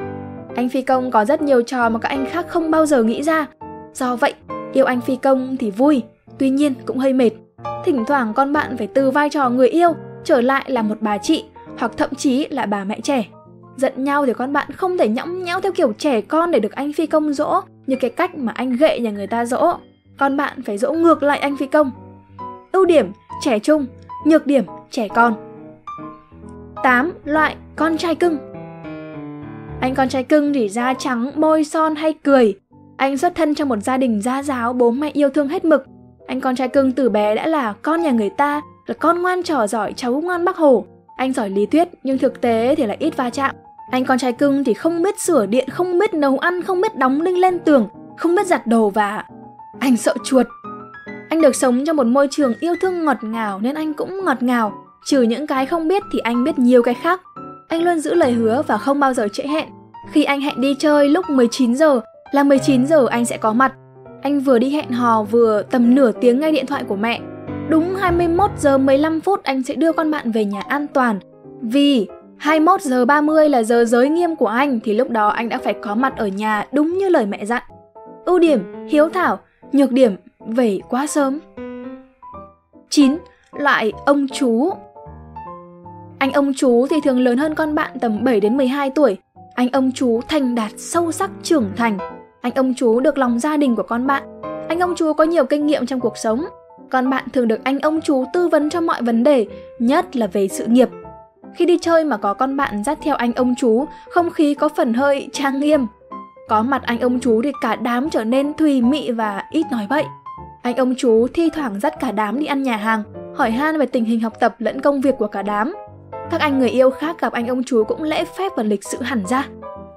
Anh 0.56 0.68
Phi 0.68 0.82
công 0.82 1.10
có 1.10 1.24
rất 1.24 1.42
nhiều 1.42 1.62
trò 1.62 1.88
mà 1.88 1.98
các 1.98 2.08
anh 2.08 2.26
khác 2.26 2.46
không 2.48 2.70
bao 2.70 2.86
giờ 2.86 3.02
nghĩ 3.02 3.22
ra. 3.22 3.46
Do 3.94 4.16
vậy, 4.16 4.34
yêu 4.72 4.84
anh 4.84 5.00
Phi 5.00 5.16
công 5.16 5.56
thì 5.56 5.70
vui, 5.70 6.02
tuy 6.38 6.50
nhiên 6.50 6.74
cũng 6.86 6.98
hơi 6.98 7.12
mệt. 7.12 7.30
Thỉnh 7.84 8.04
thoảng 8.06 8.32
con 8.34 8.52
bạn 8.52 8.76
phải 8.76 8.86
từ 8.86 9.10
vai 9.10 9.30
trò 9.30 9.50
người 9.50 9.68
yêu 9.68 9.94
trở 10.24 10.40
lại 10.40 10.64
là 10.68 10.82
một 10.82 10.96
bà 11.00 11.18
chị 11.18 11.44
hoặc 11.78 11.92
thậm 11.96 12.14
chí 12.14 12.46
là 12.50 12.66
bà 12.66 12.84
mẹ 12.84 13.00
trẻ. 13.00 13.24
Giận 13.76 14.04
nhau 14.04 14.26
thì 14.26 14.32
con 14.32 14.52
bạn 14.52 14.70
không 14.76 14.98
thể 14.98 15.08
nhõng 15.08 15.44
nhẽo 15.44 15.60
theo 15.60 15.72
kiểu 15.72 15.92
trẻ 15.92 16.20
con 16.20 16.50
để 16.50 16.58
được 16.58 16.72
anh 16.72 16.92
phi 16.92 17.06
công 17.06 17.32
dỗ 17.32 17.60
như 17.86 17.96
cái 18.00 18.10
cách 18.10 18.38
mà 18.38 18.52
anh 18.56 18.76
gệ 18.76 18.98
nhà 18.98 19.10
người 19.10 19.26
ta 19.26 19.44
dỗ. 19.44 19.72
Con 20.18 20.36
bạn 20.36 20.62
phải 20.62 20.78
dỗ 20.78 20.92
ngược 20.92 21.22
lại 21.22 21.38
anh 21.38 21.56
phi 21.56 21.66
công. 21.66 21.90
Ưu 22.72 22.84
điểm 22.84 23.12
trẻ 23.42 23.58
trung, 23.58 23.86
nhược 24.24 24.46
điểm 24.46 24.64
trẻ 24.90 25.08
con. 25.08 25.34
8. 26.82 27.12
Loại 27.24 27.56
con 27.76 27.96
trai 27.96 28.14
cưng 28.14 28.38
Anh 29.80 29.94
con 29.94 30.08
trai 30.08 30.24
cưng 30.24 30.52
thì 30.52 30.68
da 30.68 30.94
trắng, 30.94 31.30
môi 31.34 31.64
son 31.64 31.94
hay 31.94 32.12
cười. 32.12 32.54
Anh 32.96 33.18
xuất 33.18 33.34
thân 33.34 33.54
trong 33.54 33.68
một 33.68 33.78
gia 33.82 33.96
đình 33.96 34.22
gia 34.22 34.42
giáo, 34.42 34.72
bố 34.72 34.90
mẹ 34.90 35.10
yêu 35.12 35.30
thương 35.30 35.48
hết 35.48 35.64
mực. 35.64 35.84
Anh 36.26 36.40
con 36.40 36.56
trai 36.56 36.68
cưng 36.68 36.92
từ 36.92 37.08
bé 37.08 37.34
đã 37.34 37.46
là 37.46 37.72
con 37.72 38.02
nhà 38.02 38.10
người 38.10 38.30
ta, 38.30 38.60
là 38.86 38.94
con 38.94 39.22
ngoan 39.22 39.42
trò 39.42 39.66
giỏi, 39.66 39.92
cháu 39.96 40.20
ngoan 40.24 40.44
bác 40.44 40.56
hồ. 40.56 40.86
Anh 41.16 41.32
giỏi 41.32 41.50
lý 41.50 41.66
thuyết 41.66 41.88
nhưng 42.02 42.18
thực 42.18 42.40
tế 42.40 42.74
thì 42.74 42.86
lại 42.86 42.96
ít 43.00 43.16
va 43.16 43.30
chạm. 43.30 43.54
Anh 43.90 44.04
con 44.04 44.18
trai 44.18 44.32
cưng 44.32 44.64
thì 44.64 44.74
không 44.74 45.02
biết 45.02 45.20
sửa 45.20 45.46
điện, 45.46 45.68
không 45.70 45.98
biết 45.98 46.14
nấu 46.14 46.38
ăn, 46.38 46.62
không 46.62 46.80
biết 46.80 46.96
đóng 46.96 47.24
đinh 47.24 47.38
lên 47.38 47.58
tường, 47.58 47.88
không 48.16 48.34
biết 48.34 48.46
giặt 48.46 48.66
đồ 48.66 48.90
và 48.90 49.24
anh 49.80 49.96
sợ 49.96 50.14
chuột. 50.24 50.46
Anh 51.28 51.40
được 51.40 51.56
sống 51.56 51.84
trong 51.86 51.96
một 51.96 52.06
môi 52.06 52.28
trường 52.30 52.54
yêu 52.60 52.74
thương 52.80 53.04
ngọt 53.04 53.16
ngào 53.22 53.60
nên 53.60 53.74
anh 53.74 53.94
cũng 53.94 54.24
ngọt 54.24 54.42
ngào. 54.42 54.72
Trừ 55.04 55.22
những 55.22 55.46
cái 55.46 55.66
không 55.66 55.88
biết 55.88 56.02
thì 56.12 56.18
anh 56.18 56.44
biết 56.44 56.58
nhiều 56.58 56.82
cái 56.82 56.94
khác. 56.94 57.20
Anh 57.68 57.82
luôn 57.82 58.00
giữ 58.00 58.14
lời 58.14 58.32
hứa 58.32 58.62
và 58.66 58.78
không 58.78 59.00
bao 59.00 59.14
giờ 59.14 59.28
trễ 59.32 59.42
hẹn. 59.46 59.68
Khi 60.12 60.24
anh 60.24 60.40
hẹn 60.40 60.60
đi 60.60 60.74
chơi 60.78 61.08
lúc 61.08 61.30
19 61.30 61.74
giờ 61.74 62.00
là 62.32 62.42
19 62.42 62.86
giờ 62.86 63.06
anh 63.06 63.24
sẽ 63.24 63.36
có 63.36 63.52
mặt. 63.52 63.72
Anh 64.22 64.40
vừa 64.40 64.58
đi 64.58 64.70
hẹn 64.70 64.90
hò 64.90 65.22
vừa 65.22 65.62
tầm 65.62 65.94
nửa 65.94 66.12
tiếng 66.12 66.40
ngay 66.40 66.52
điện 66.52 66.66
thoại 66.66 66.84
của 66.84 66.96
mẹ. 66.96 67.20
Đúng 67.68 67.96
21 67.96 68.50
giờ 68.58 68.78
15 68.78 69.20
phút 69.20 69.42
anh 69.42 69.62
sẽ 69.62 69.74
đưa 69.74 69.92
con 69.92 70.10
bạn 70.10 70.32
về 70.32 70.44
nhà 70.44 70.60
an 70.68 70.86
toàn. 70.86 71.18
Vì 71.62 72.06
21 72.38 72.80
giờ 72.80 73.04
30 73.04 73.48
là 73.48 73.62
giờ 73.62 73.84
giới 73.84 74.08
nghiêm 74.08 74.36
của 74.36 74.46
anh 74.46 74.80
thì 74.84 74.94
lúc 74.94 75.10
đó 75.10 75.28
anh 75.28 75.48
đã 75.48 75.58
phải 75.58 75.74
có 75.82 75.94
mặt 75.94 76.16
ở 76.16 76.26
nhà 76.26 76.66
đúng 76.72 76.98
như 76.98 77.08
lời 77.08 77.26
mẹ 77.26 77.44
dặn. 77.44 77.62
Ưu 78.24 78.38
điểm, 78.38 78.86
hiếu 78.88 79.08
thảo, 79.08 79.38
nhược 79.72 79.92
điểm, 79.92 80.16
về 80.46 80.80
quá 80.88 81.06
sớm. 81.06 81.38
9. 82.90 83.16
Loại 83.52 83.92
ông 84.06 84.26
chú 84.32 84.70
Anh 86.18 86.32
ông 86.32 86.52
chú 86.56 86.86
thì 86.90 86.96
thường 87.04 87.20
lớn 87.20 87.38
hơn 87.38 87.54
con 87.54 87.74
bạn 87.74 87.98
tầm 88.00 88.24
7 88.24 88.40
đến 88.40 88.56
12 88.56 88.90
tuổi. 88.90 89.16
Anh 89.54 89.68
ông 89.72 89.92
chú 89.92 90.20
thành 90.28 90.54
đạt 90.54 90.72
sâu 90.76 91.12
sắc 91.12 91.30
trưởng 91.42 91.70
thành. 91.76 91.98
Anh 92.40 92.52
ông 92.54 92.74
chú 92.74 93.00
được 93.00 93.18
lòng 93.18 93.38
gia 93.38 93.56
đình 93.56 93.76
của 93.76 93.82
con 93.82 94.06
bạn. 94.06 94.22
Anh 94.68 94.80
ông 94.80 94.94
chú 94.96 95.12
có 95.12 95.24
nhiều 95.24 95.44
kinh 95.44 95.66
nghiệm 95.66 95.86
trong 95.86 96.00
cuộc 96.00 96.16
sống. 96.16 96.44
Con 96.90 97.10
bạn 97.10 97.24
thường 97.32 97.48
được 97.48 97.64
anh 97.64 97.78
ông 97.78 98.00
chú 98.00 98.24
tư 98.32 98.48
vấn 98.48 98.70
cho 98.70 98.80
mọi 98.80 99.02
vấn 99.02 99.24
đề, 99.24 99.46
nhất 99.78 100.16
là 100.16 100.26
về 100.26 100.48
sự 100.48 100.66
nghiệp. 100.66 100.88
Khi 101.56 101.64
đi 101.64 101.78
chơi 101.78 102.04
mà 102.04 102.16
có 102.16 102.34
con 102.34 102.56
bạn 102.56 102.84
dắt 102.84 102.98
theo 103.02 103.16
anh 103.16 103.32
ông 103.32 103.54
chú, 103.58 103.86
không 104.10 104.30
khí 104.30 104.54
có 104.54 104.68
phần 104.68 104.94
hơi 104.94 105.28
trang 105.32 105.60
nghiêm. 105.60 105.86
Có 106.48 106.62
mặt 106.62 106.82
anh 106.84 107.00
ông 107.00 107.20
chú 107.20 107.42
thì 107.42 107.52
cả 107.60 107.76
đám 107.76 108.10
trở 108.10 108.24
nên 108.24 108.54
thùy 108.54 108.82
mị 108.82 109.10
và 109.10 109.42
ít 109.50 109.66
nói 109.70 109.86
bậy. 109.90 110.04
Anh 110.62 110.76
ông 110.76 110.94
chú 110.98 111.26
thi 111.34 111.50
thoảng 111.54 111.80
dắt 111.80 112.00
cả 112.00 112.12
đám 112.12 112.38
đi 112.38 112.46
ăn 112.46 112.62
nhà 112.62 112.76
hàng, 112.76 113.02
hỏi 113.34 113.50
han 113.50 113.78
về 113.78 113.86
tình 113.86 114.04
hình 114.04 114.20
học 114.20 114.32
tập 114.40 114.54
lẫn 114.58 114.80
công 114.80 115.00
việc 115.00 115.14
của 115.18 115.26
cả 115.26 115.42
đám. 115.42 115.74
Các 116.30 116.40
anh 116.40 116.58
người 116.58 116.68
yêu 116.68 116.90
khác 116.90 117.20
gặp 117.20 117.32
anh 117.32 117.46
ông 117.46 117.62
chú 117.64 117.84
cũng 117.84 118.02
lễ 118.02 118.24
phép 118.38 118.52
và 118.56 118.62
lịch 118.62 118.84
sự 118.84 118.98
hẳn 119.02 119.26
ra. 119.26 119.46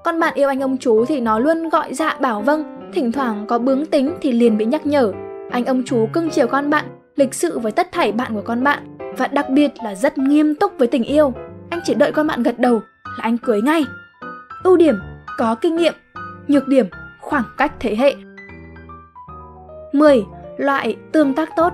Con 0.04 0.20
bạn 0.20 0.34
yêu 0.34 0.48
anh 0.48 0.60
ông 0.60 0.76
chú 0.76 1.04
thì 1.04 1.20
nó 1.20 1.38
luôn 1.38 1.68
gọi 1.68 1.94
dạ 1.94 2.16
bảo 2.20 2.42
vâng, 2.42 2.90
thỉnh 2.92 3.12
thoảng 3.12 3.44
có 3.48 3.58
bướng 3.58 3.86
tính 3.86 4.14
thì 4.20 4.32
liền 4.32 4.58
bị 4.58 4.64
nhắc 4.64 4.86
nhở. 4.86 5.12
Anh 5.50 5.64
ông 5.64 5.82
chú 5.86 6.08
cưng 6.12 6.30
chiều 6.30 6.46
con 6.46 6.70
bạn, 6.70 6.84
lịch 7.16 7.34
sự 7.34 7.58
với 7.58 7.72
tất 7.72 7.92
thảy 7.92 8.12
bạn 8.12 8.34
của 8.34 8.42
con 8.42 8.64
bạn 8.64 8.96
và 9.16 9.26
đặc 9.26 9.50
biệt 9.50 9.72
là 9.84 9.94
rất 9.94 10.18
nghiêm 10.18 10.54
túc 10.54 10.72
với 10.78 10.88
tình 10.88 11.04
yêu. 11.04 11.32
Em 11.80 11.84
chỉ 11.84 11.94
đợi 11.94 12.12
con 12.12 12.26
bạn 12.26 12.42
gật 12.42 12.58
đầu 12.58 12.82
là 13.04 13.22
anh 13.22 13.38
cưới 13.38 13.62
ngay. 13.62 13.84
Ưu 14.62 14.76
điểm 14.76 14.94
có 15.38 15.54
kinh 15.54 15.76
nghiệm, 15.76 15.94
nhược 16.48 16.68
điểm 16.68 16.86
khoảng 17.20 17.44
cách 17.58 17.72
thế 17.80 17.96
hệ. 17.96 18.14
10. 19.92 20.24
Loại 20.56 20.96
tương 21.12 21.34
tác 21.34 21.56
tốt 21.56 21.72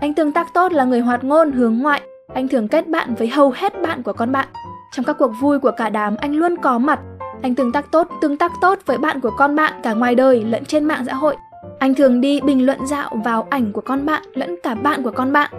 Anh 0.00 0.14
tương 0.14 0.32
tác 0.32 0.46
tốt 0.54 0.72
là 0.72 0.84
người 0.84 1.00
hoạt 1.00 1.24
ngôn 1.24 1.52
hướng 1.52 1.78
ngoại. 1.78 2.02
Anh 2.34 2.48
thường 2.48 2.68
kết 2.68 2.88
bạn 2.88 3.14
với 3.14 3.28
hầu 3.28 3.50
hết 3.56 3.82
bạn 3.82 4.02
của 4.02 4.12
con 4.12 4.32
bạn. 4.32 4.48
Trong 4.92 5.04
các 5.04 5.16
cuộc 5.18 5.32
vui 5.40 5.58
của 5.58 5.70
cả 5.70 5.88
đám, 5.88 6.16
anh 6.16 6.36
luôn 6.36 6.56
có 6.62 6.78
mặt. 6.78 7.00
Anh 7.42 7.54
tương 7.54 7.72
tác 7.72 7.90
tốt, 7.90 8.08
tương 8.20 8.36
tác 8.36 8.52
tốt 8.60 8.78
với 8.86 8.98
bạn 8.98 9.20
của 9.20 9.30
con 9.38 9.56
bạn 9.56 9.72
cả 9.82 9.94
ngoài 9.94 10.14
đời 10.14 10.44
lẫn 10.44 10.64
trên 10.64 10.84
mạng 10.84 11.04
xã 11.06 11.14
hội. 11.14 11.36
Anh 11.78 11.94
thường 11.94 12.20
đi 12.20 12.40
bình 12.40 12.66
luận 12.66 12.86
dạo 12.86 13.10
vào 13.24 13.46
ảnh 13.50 13.72
của 13.72 13.80
con 13.80 14.06
bạn 14.06 14.22
lẫn 14.34 14.56
cả 14.62 14.74
bạn 14.74 15.02
của 15.02 15.12
con 15.12 15.32
bạn. 15.32 15.50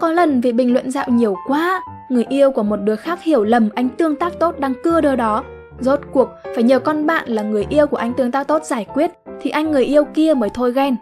Có 0.00 0.12
lần 0.12 0.40
vì 0.40 0.52
bình 0.52 0.72
luận 0.72 0.90
dạo 0.90 1.06
nhiều 1.08 1.36
quá, 1.46 1.82
người 2.08 2.24
yêu 2.28 2.50
của 2.50 2.62
một 2.62 2.76
đứa 2.76 2.96
khác 2.96 3.22
hiểu 3.22 3.44
lầm 3.44 3.68
anh 3.74 3.88
tương 3.88 4.16
tác 4.16 4.38
tốt 4.38 4.58
đang 4.58 4.74
cưa 4.84 5.00
đứa 5.00 5.16
đó. 5.16 5.44
Rốt 5.80 6.00
cuộc 6.12 6.28
phải 6.54 6.62
nhờ 6.62 6.78
con 6.78 7.06
bạn 7.06 7.28
là 7.28 7.42
người 7.42 7.66
yêu 7.68 7.86
của 7.86 7.96
anh 7.96 8.14
tương 8.14 8.30
tác 8.30 8.46
tốt 8.46 8.64
giải 8.64 8.86
quyết 8.94 9.10
thì 9.40 9.50
anh 9.50 9.70
người 9.70 9.84
yêu 9.84 10.04
kia 10.04 10.34
mới 10.34 10.50
thôi 10.54 10.72
ghen. 10.72 10.96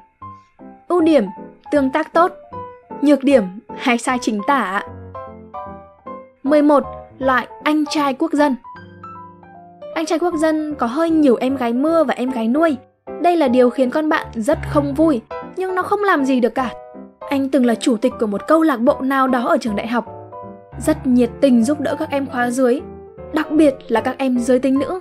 Ưu 0.89 1.01
điểm, 1.01 1.25
tương 1.71 1.91
tác 1.91 2.13
tốt. 2.13 2.33
Nhược 3.03 3.25
điểm, 3.25 3.45
hay 3.77 3.99
sai 3.99 4.19
chính 4.21 4.41
tả. 4.47 4.83
11. 6.43 6.85
Loại 7.19 7.47
anh 7.63 7.85
trai 7.87 8.15
quốc 8.15 8.33
dân 8.33 8.57
Anh 9.95 10.07
trai 10.07 10.19
quốc 10.19 10.35
dân 10.35 10.75
có 10.75 10.87
hơi 10.87 11.11
nhiều 11.11 11.37
em 11.37 11.57
gái 11.57 11.73
mưa 11.73 12.05
và 12.05 12.15
em 12.15 12.31
gái 12.31 12.49
nuôi. 12.49 12.77
Đây 13.23 13.37
là 13.37 13.49
điều 13.49 13.71
khiến 13.71 13.91
con 13.91 14.09
bạn 14.09 14.27
rất 14.35 14.59
không 14.71 14.95
vui, 14.95 15.21
nhưng 15.57 15.75
nó 15.75 15.83
không 15.83 16.01
làm 16.05 16.25
gì 16.25 16.41
được 16.41 16.55
cả. 16.55 16.71
Anh 17.29 17.49
từng 17.49 17.67
là 17.67 17.75
chủ 17.75 17.97
tịch 17.97 18.13
của 18.21 18.27
một 18.27 18.47
câu 18.49 18.63
lạc 18.63 18.81
bộ 18.81 19.01
nào 19.01 19.29
đó 19.29 19.47
ở 19.49 19.57
trường 19.61 19.77
đại 19.77 19.87
học. 19.87 20.16
Rất 20.81 21.07
nhiệt 21.07 21.31
tình 21.41 21.65
giúp 21.65 21.81
đỡ 21.81 21.97
các 21.99 22.11
em 22.11 22.27
khóa 22.27 22.51
dưới, 22.51 22.81
đặc 23.35 23.51
biệt 23.51 23.75
là 23.89 24.01
các 24.01 24.19
em 24.19 24.39
giới 24.39 24.59
tính 24.59 24.79
nữ. 24.79 25.01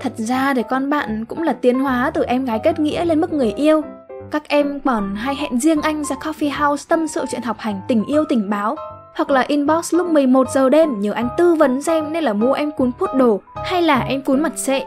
Thật 0.00 0.12
ra 0.16 0.54
thì 0.54 0.62
con 0.70 0.90
bạn 0.90 1.24
cũng 1.24 1.42
là 1.42 1.52
tiến 1.52 1.80
hóa 1.80 2.10
từ 2.14 2.22
em 2.22 2.44
gái 2.44 2.58
kết 2.64 2.80
nghĩa 2.80 3.04
lên 3.04 3.20
mức 3.20 3.32
người 3.32 3.52
yêu. 3.52 3.82
Các 4.30 4.48
em 4.48 4.80
còn 4.80 5.14
hay 5.14 5.34
hẹn 5.34 5.60
riêng 5.60 5.82
anh 5.82 6.04
ra 6.04 6.16
coffee 6.16 6.68
house 6.68 6.84
tâm 6.88 7.06
sự 7.08 7.24
chuyện 7.30 7.42
học 7.42 7.56
hành 7.58 7.80
tình 7.88 8.04
yêu 8.04 8.24
tình 8.28 8.50
báo 8.50 8.76
hoặc 9.16 9.30
là 9.30 9.40
inbox 9.40 9.94
lúc 9.94 10.06
11 10.06 10.48
giờ 10.54 10.68
đêm 10.68 11.00
nhờ 11.00 11.12
anh 11.12 11.28
tư 11.38 11.54
vấn 11.54 11.82
xem 11.82 12.12
nên 12.12 12.24
là 12.24 12.32
mua 12.32 12.52
em 12.52 12.72
cuốn 12.72 12.90
đồ 13.16 13.40
hay 13.64 13.82
là 13.82 14.00
em 14.00 14.22
cuốn 14.22 14.42
mặt 14.42 14.52
sệ. 14.56 14.82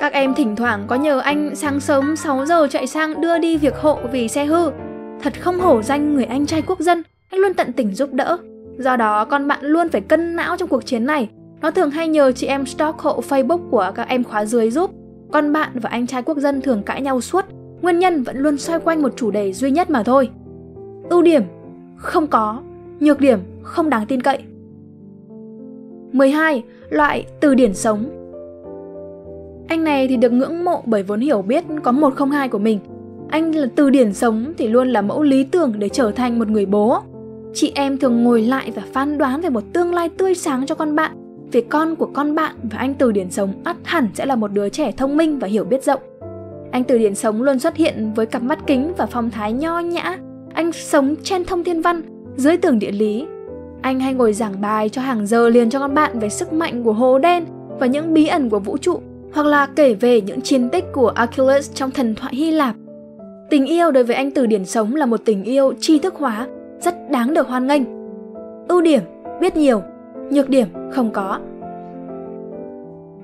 Các 0.00 0.12
em 0.12 0.34
thỉnh 0.34 0.56
thoảng 0.56 0.84
có 0.86 0.96
nhờ 0.96 1.18
anh 1.18 1.54
sáng 1.54 1.80
sớm 1.80 2.16
6 2.16 2.46
giờ 2.46 2.66
chạy 2.70 2.86
sang 2.86 3.20
đưa 3.20 3.38
đi 3.38 3.56
việc 3.56 3.76
hộ 3.76 3.98
vì 4.12 4.28
xe 4.28 4.44
hư. 4.44 4.70
Thật 5.22 5.32
không 5.40 5.60
hổ 5.60 5.82
danh 5.82 6.14
người 6.14 6.24
anh 6.24 6.46
trai 6.46 6.62
quốc 6.62 6.80
dân, 6.80 7.02
anh 7.30 7.40
luôn 7.40 7.54
tận 7.54 7.72
tình 7.72 7.94
giúp 7.94 8.12
đỡ. 8.12 8.38
Do 8.78 8.96
đó 8.96 9.24
con 9.24 9.48
bạn 9.48 9.64
luôn 9.64 9.88
phải 9.88 10.00
cân 10.00 10.36
não 10.36 10.56
trong 10.56 10.68
cuộc 10.68 10.86
chiến 10.86 11.06
này. 11.06 11.28
Nó 11.60 11.70
thường 11.70 11.90
hay 11.90 12.08
nhờ 12.08 12.32
chị 12.32 12.46
em 12.46 12.66
stock 12.66 12.98
hộ 12.98 13.20
Facebook 13.28 13.70
của 13.70 13.92
các 13.94 14.08
em 14.08 14.24
khóa 14.24 14.44
dưới 14.44 14.70
giúp. 14.70 14.90
Con 15.32 15.52
bạn 15.52 15.70
và 15.74 15.90
anh 15.90 16.06
trai 16.06 16.22
quốc 16.22 16.38
dân 16.38 16.60
thường 16.60 16.82
cãi 16.82 17.02
nhau 17.02 17.20
suốt, 17.20 17.44
nguyên 17.82 17.98
nhân 17.98 18.22
vẫn 18.22 18.38
luôn 18.38 18.58
xoay 18.58 18.80
quanh 18.80 19.02
một 19.02 19.12
chủ 19.16 19.30
đề 19.30 19.52
duy 19.52 19.70
nhất 19.70 19.90
mà 19.90 20.02
thôi. 20.02 20.28
Ưu 21.10 21.22
điểm 21.22 21.42
không 21.96 22.26
có, 22.26 22.60
nhược 23.00 23.20
điểm 23.20 23.38
không 23.62 23.90
đáng 23.90 24.06
tin 24.06 24.22
cậy. 24.22 24.38
12. 26.12 26.62
Loại 26.88 27.26
từ 27.40 27.54
điển 27.54 27.74
sống 27.74 28.04
Anh 29.68 29.84
này 29.84 30.08
thì 30.08 30.16
được 30.16 30.32
ngưỡng 30.32 30.64
mộ 30.64 30.82
bởi 30.86 31.02
vốn 31.02 31.20
hiểu 31.20 31.42
biết 31.42 31.64
có 31.82 31.92
102 31.92 32.48
của 32.48 32.58
mình. 32.58 32.78
Anh 33.28 33.54
là 33.54 33.66
từ 33.76 33.90
điển 33.90 34.12
sống 34.12 34.52
thì 34.58 34.68
luôn 34.68 34.88
là 34.88 35.02
mẫu 35.02 35.22
lý 35.22 35.44
tưởng 35.44 35.72
để 35.78 35.88
trở 35.88 36.10
thành 36.10 36.38
một 36.38 36.48
người 36.48 36.66
bố. 36.66 36.98
Chị 37.54 37.72
em 37.74 37.98
thường 37.98 38.24
ngồi 38.24 38.42
lại 38.42 38.72
và 38.74 38.82
phán 38.92 39.18
đoán 39.18 39.40
về 39.40 39.48
một 39.48 39.64
tương 39.72 39.94
lai 39.94 40.08
tươi 40.08 40.34
sáng 40.34 40.66
cho 40.66 40.74
con 40.74 40.96
bạn. 40.96 41.12
Về 41.52 41.60
con 41.60 41.96
của 41.96 42.10
con 42.14 42.34
bạn 42.34 42.54
và 42.62 42.78
anh 42.78 42.94
từ 42.94 43.12
điển 43.12 43.30
sống 43.30 43.52
ắt 43.64 43.76
hẳn 43.84 44.08
sẽ 44.14 44.26
là 44.26 44.36
một 44.36 44.52
đứa 44.52 44.68
trẻ 44.68 44.92
thông 44.92 45.16
minh 45.16 45.38
và 45.38 45.48
hiểu 45.48 45.64
biết 45.64 45.84
rộng. 45.84 46.00
Anh 46.70 46.84
từ 46.84 46.98
điển 46.98 47.14
sống 47.14 47.42
luôn 47.42 47.58
xuất 47.58 47.76
hiện 47.76 48.12
với 48.16 48.26
cặp 48.26 48.42
mắt 48.42 48.58
kính 48.66 48.92
và 48.96 49.06
phong 49.06 49.30
thái 49.30 49.52
nho 49.52 49.78
nhã. 49.78 50.18
Anh 50.54 50.72
sống 50.72 51.14
trên 51.22 51.44
thông 51.44 51.64
thiên 51.64 51.82
văn, 51.82 52.02
dưới 52.36 52.56
tường 52.56 52.78
địa 52.78 52.90
lý. 52.92 53.26
Anh 53.82 54.00
hay 54.00 54.14
ngồi 54.14 54.32
giảng 54.32 54.60
bài 54.60 54.88
cho 54.88 55.02
hàng 55.02 55.26
giờ 55.26 55.48
liền 55.48 55.70
cho 55.70 55.78
con 55.78 55.94
bạn 55.94 56.18
về 56.18 56.28
sức 56.28 56.52
mạnh 56.52 56.82
của 56.84 56.92
hồ 56.92 57.18
đen 57.18 57.44
và 57.78 57.86
những 57.86 58.14
bí 58.14 58.26
ẩn 58.26 58.50
của 58.50 58.58
vũ 58.58 58.76
trụ, 58.76 59.00
hoặc 59.32 59.46
là 59.46 59.66
kể 59.66 59.94
về 59.94 60.20
những 60.20 60.40
chiến 60.40 60.68
tích 60.68 60.84
của 60.92 61.08
Achilles 61.08 61.74
trong 61.74 61.90
thần 61.90 62.14
thoại 62.14 62.34
Hy 62.34 62.50
Lạp. 62.50 62.76
Tình 63.50 63.66
yêu 63.66 63.90
đối 63.90 64.04
với 64.04 64.16
anh 64.16 64.30
từ 64.30 64.46
điển 64.46 64.64
sống 64.64 64.94
là 64.94 65.06
một 65.06 65.20
tình 65.24 65.44
yêu 65.44 65.72
tri 65.80 65.98
thức 65.98 66.14
hóa, 66.14 66.46
rất 66.82 67.10
đáng 67.10 67.34
được 67.34 67.48
hoan 67.48 67.66
nghênh. 67.66 67.82
Ưu 68.68 68.80
điểm, 68.80 69.02
biết 69.40 69.56
nhiều, 69.56 69.82
nhược 70.30 70.48
điểm, 70.48 70.66
không 70.90 71.10
có. 71.10 71.38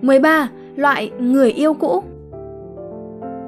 13. 0.02 0.48
Loại 0.76 1.10
người 1.18 1.50
yêu 1.50 1.74
cũ 1.74 2.02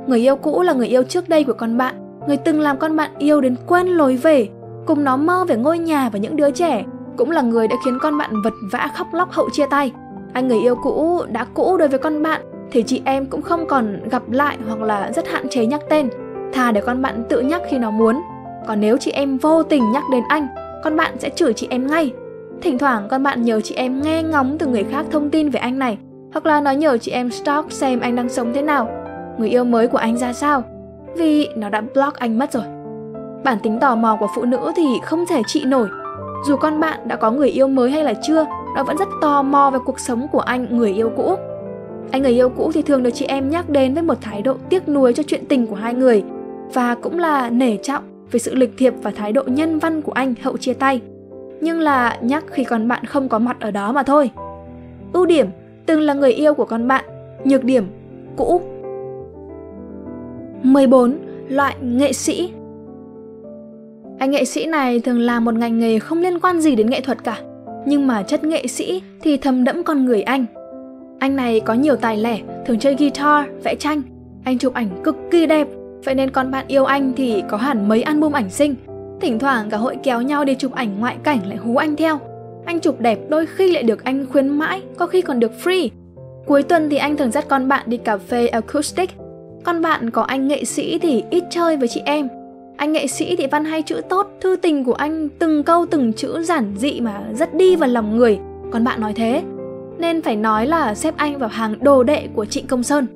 Người 0.06 0.18
yêu 0.18 0.36
cũ 0.36 0.62
là 0.62 0.72
người 0.72 0.86
yêu 0.86 1.02
trước 1.02 1.28
đây 1.28 1.44
của 1.44 1.52
con 1.52 1.78
bạn, 1.78 1.94
người 2.26 2.36
từng 2.36 2.60
làm 2.60 2.76
con 2.78 2.96
bạn 2.96 3.10
yêu 3.18 3.40
đến 3.40 3.56
quên 3.66 3.86
lối 3.86 4.16
về, 4.16 4.48
cùng 4.86 5.04
nó 5.04 5.16
mơ 5.16 5.44
về 5.48 5.56
ngôi 5.56 5.78
nhà 5.78 6.08
và 6.12 6.18
những 6.18 6.36
đứa 6.36 6.50
trẻ, 6.50 6.84
cũng 7.16 7.30
là 7.30 7.42
người 7.42 7.68
đã 7.68 7.76
khiến 7.84 7.98
con 8.00 8.18
bạn 8.18 8.30
vật 8.44 8.52
vã 8.72 8.88
khóc 8.96 9.06
lóc 9.12 9.32
hậu 9.32 9.50
chia 9.50 9.66
tay. 9.70 9.92
Anh 10.32 10.48
người 10.48 10.58
yêu 10.58 10.74
cũ 10.74 11.22
đã 11.32 11.46
cũ 11.54 11.76
đối 11.76 11.88
với 11.88 11.98
con 11.98 12.22
bạn 12.22 12.40
thì 12.70 12.82
chị 12.82 13.02
em 13.04 13.26
cũng 13.26 13.42
không 13.42 13.66
còn 13.66 14.08
gặp 14.10 14.30
lại 14.30 14.58
hoặc 14.66 14.80
là 14.80 15.12
rất 15.12 15.28
hạn 15.28 15.48
chế 15.48 15.66
nhắc 15.66 15.80
tên. 15.90 16.08
Thà 16.52 16.72
để 16.72 16.80
con 16.80 17.02
bạn 17.02 17.24
tự 17.28 17.40
nhắc 17.40 17.62
khi 17.70 17.78
nó 17.78 17.90
muốn. 17.90 18.16
Còn 18.66 18.80
nếu 18.80 18.96
chị 18.96 19.10
em 19.10 19.38
vô 19.38 19.62
tình 19.62 19.92
nhắc 19.92 20.04
đến 20.12 20.24
anh, 20.28 20.46
con 20.84 20.96
bạn 20.96 21.14
sẽ 21.18 21.30
chửi 21.30 21.52
chị 21.52 21.66
em 21.70 21.86
ngay. 21.86 22.12
Thỉnh 22.62 22.78
thoảng 22.78 23.08
con 23.10 23.22
bạn 23.22 23.42
nhờ 23.42 23.60
chị 23.60 23.74
em 23.74 24.02
nghe 24.02 24.22
ngóng 24.22 24.58
từ 24.58 24.66
người 24.66 24.84
khác 24.84 25.06
thông 25.10 25.30
tin 25.30 25.50
về 25.50 25.60
anh 25.60 25.78
này, 25.78 25.98
hoặc 26.32 26.46
là 26.46 26.60
nó 26.60 26.70
nhờ 26.70 26.98
chị 26.98 27.12
em 27.12 27.30
stalk 27.30 27.72
xem 27.72 28.00
anh 28.00 28.16
đang 28.16 28.28
sống 28.28 28.52
thế 28.54 28.62
nào, 28.62 28.88
người 29.38 29.48
yêu 29.48 29.64
mới 29.64 29.88
của 29.88 29.98
anh 29.98 30.16
ra 30.16 30.32
sao, 30.32 30.62
vì 31.16 31.48
nó 31.56 31.68
đã 31.68 31.82
block 31.94 32.18
anh 32.18 32.38
mất 32.38 32.52
rồi. 32.52 32.64
Bản 33.44 33.58
tính 33.62 33.78
tò 33.80 33.96
mò 33.96 34.16
của 34.20 34.28
phụ 34.34 34.44
nữ 34.44 34.72
thì 34.76 34.84
không 35.04 35.26
thể 35.26 35.42
trị 35.46 35.64
nổi. 35.64 35.88
Dù 36.46 36.56
con 36.56 36.80
bạn 36.80 37.08
đã 37.08 37.16
có 37.16 37.30
người 37.30 37.48
yêu 37.48 37.68
mới 37.68 37.90
hay 37.90 38.04
là 38.04 38.14
chưa, 38.22 38.46
nó 38.76 38.84
vẫn 38.84 38.96
rất 38.96 39.08
tò 39.20 39.42
mò 39.42 39.70
về 39.70 39.78
cuộc 39.84 40.00
sống 40.00 40.26
của 40.32 40.40
anh 40.40 40.76
người 40.76 40.92
yêu 40.92 41.10
cũ. 41.16 41.34
Anh 42.10 42.22
người 42.22 42.32
yêu 42.32 42.48
cũ 42.48 42.70
thì 42.74 42.82
thường 42.82 43.02
được 43.02 43.10
chị 43.10 43.24
em 43.24 43.50
nhắc 43.50 43.70
đến 43.70 43.94
với 43.94 44.02
một 44.02 44.18
thái 44.20 44.42
độ 44.42 44.54
tiếc 44.68 44.88
nuối 44.88 45.12
cho 45.12 45.22
chuyện 45.22 45.46
tình 45.48 45.66
của 45.66 45.74
hai 45.74 45.94
người 45.94 46.22
và 46.72 46.94
cũng 46.94 47.18
là 47.18 47.50
nể 47.50 47.76
trọng 47.76 48.02
về 48.32 48.38
sự 48.38 48.54
lịch 48.54 48.72
thiệp 48.76 48.94
và 49.02 49.10
thái 49.10 49.32
độ 49.32 49.42
nhân 49.46 49.78
văn 49.78 50.02
của 50.02 50.12
anh 50.12 50.34
hậu 50.42 50.56
chia 50.56 50.74
tay. 50.74 51.00
Nhưng 51.60 51.80
là 51.80 52.18
nhắc 52.22 52.44
khi 52.50 52.64
con 52.64 52.88
bạn 52.88 53.04
không 53.04 53.28
có 53.28 53.38
mặt 53.38 53.56
ở 53.60 53.70
đó 53.70 53.92
mà 53.92 54.02
thôi. 54.02 54.30
Ưu 55.12 55.26
điểm, 55.26 55.46
từng 55.86 56.00
là 56.00 56.14
người 56.14 56.32
yêu 56.32 56.54
của 56.54 56.64
con 56.64 56.88
bạn. 56.88 57.04
Nhược 57.44 57.64
điểm, 57.64 57.84
cũ. 58.36 58.60
14. 60.62 61.18
Loại 61.48 61.76
nghệ 61.82 62.12
sĩ 62.12 62.52
Anh 64.18 64.30
nghệ 64.30 64.44
sĩ 64.44 64.66
này 64.66 65.00
thường 65.00 65.20
làm 65.20 65.44
một 65.44 65.54
ngành 65.54 65.78
nghề 65.78 65.98
không 65.98 66.18
liên 66.18 66.40
quan 66.40 66.60
gì 66.60 66.76
đến 66.76 66.90
nghệ 66.90 67.00
thuật 67.00 67.24
cả. 67.24 67.38
Nhưng 67.86 68.06
mà 68.06 68.22
chất 68.22 68.44
nghệ 68.44 68.66
sĩ 68.66 69.02
thì 69.22 69.36
thầm 69.36 69.64
đẫm 69.64 69.84
con 69.84 70.04
người 70.04 70.22
anh. 70.22 70.46
Anh 71.18 71.36
này 71.36 71.60
có 71.60 71.74
nhiều 71.74 71.96
tài 71.96 72.16
lẻ, 72.16 72.40
thường 72.66 72.78
chơi 72.78 72.94
guitar, 72.94 73.46
vẽ 73.64 73.74
tranh. 73.74 74.02
Anh 74.44 74.58
chụp 74.58 74.74
ảnh 74.74 74.88
cực 75.04 75.16
kỳ 75.30 75.46
đẹp 75.46 75.68
Vậy 76.04 76.14
nên 76.14 76.30
con 76.30 76.50
bạn 76.50 76.64
yêu 76.68 76.84
anh 76.84 77.12
thì 77.16 77.42
có 77.48 77.56
hẳn 77.56 77.88
mấy 77.88 78.02
album 78.02 78.32
ảnh 78.32 78.50
sinh 78.50 78.74
Thỉnh 79.20 79.38
thoảng 79.38 79.70
cả 79.70 79.76
hội 79.76 79.96
kéo 80.02 80.22
nhau 80.22 80.44
đi 80.44 80.54
chụp 80.54 80.72
ảnh 80.72 81.00
ngoại 81.00 81.16
cảnh 81.22 81.46
lại 81.46 81.56
hú 81.56 81.76
anh 81.76 81.96
theo. 81.96 82.18
Anh 82.64 82.80
chụp 82.80 83.00
đẹp 83.00 83.18
đôi 83.28 83.46
khi 83.46 83.72
lại 83.72 83.82
được 83.82 84.04
anh 84.04 84.26
khuyến 84.32 84.48
mãi, 84.48 84.82
có 84.96 85.06
khi 85.06 85.22
còn 85.22 85.40
được 85.40 85.52
free. 85.64 85.88
Cuối 86.46 86.62
tuần 86.62 86.90
thì 86.90 86.96
anh 86.96 87.16
thường 87.16 87.30
dắt 87.30 87.44
con 87.48 87.68
bạn 87.68 87.82
đi 87.86 87.96
cà 87.96 88.16
phê 88.16 88.46
acoustic. 88.46 89.10
Con 89.64 89.82
bạn 89.82 90.10
có 90.10 90.22
anh 90.22 90.48
nghệ 90.48 90.64
sĩ 90.64 90.98
thì 90.98 91.24
ít 91.30 91.44
chơi 91.50 91.76
với 91.76 91.88
chị 91.88 92.02
em. 92.04 92.28
Anh 92.76 92.92
nghệ 92.92 93.06
sĩ 93.06 93.36
thì 93.36 93.46
văn 93.46 93.64
hay 93.64 93.82
chữ 93.82 94.00
tốt, 94.08 94.30
thư 94.40 94.56
tình 94.56 94.84
của 94.84 94.92
anh 94.92 95.28
từng 95.38 95.62
câu 95.62 95.86
từng 95.86 96.12
chữ 96.12 96.42
giản 96.42 96.74
dị 96.76 97.00
mà 97.00 97.22
rất 97.34 97.54
đi 97.54 97.76
vào 97.76 97.88
lòng 97.88 98.16
người. 98.16 98.38
Con 98.70 98.84
bạn 98.84 99.00
nói 99.00 99.12
thế 99.16 99.42
Nên 99.98 100.22
phải 100.22 100.36
nói 100.36 100.66
là 100.66 100.94
xếp 100.94 101.14
anh 101.16 101.38
vào 101.38 101.48
hàng 101.48 101.74
đồ 101.84 102.02
đệ 102.02 102.28
của 102.34 102.44
Trịnh 102.44 102.66
Công 102.66 102.82
Sơn. 102.82 103.06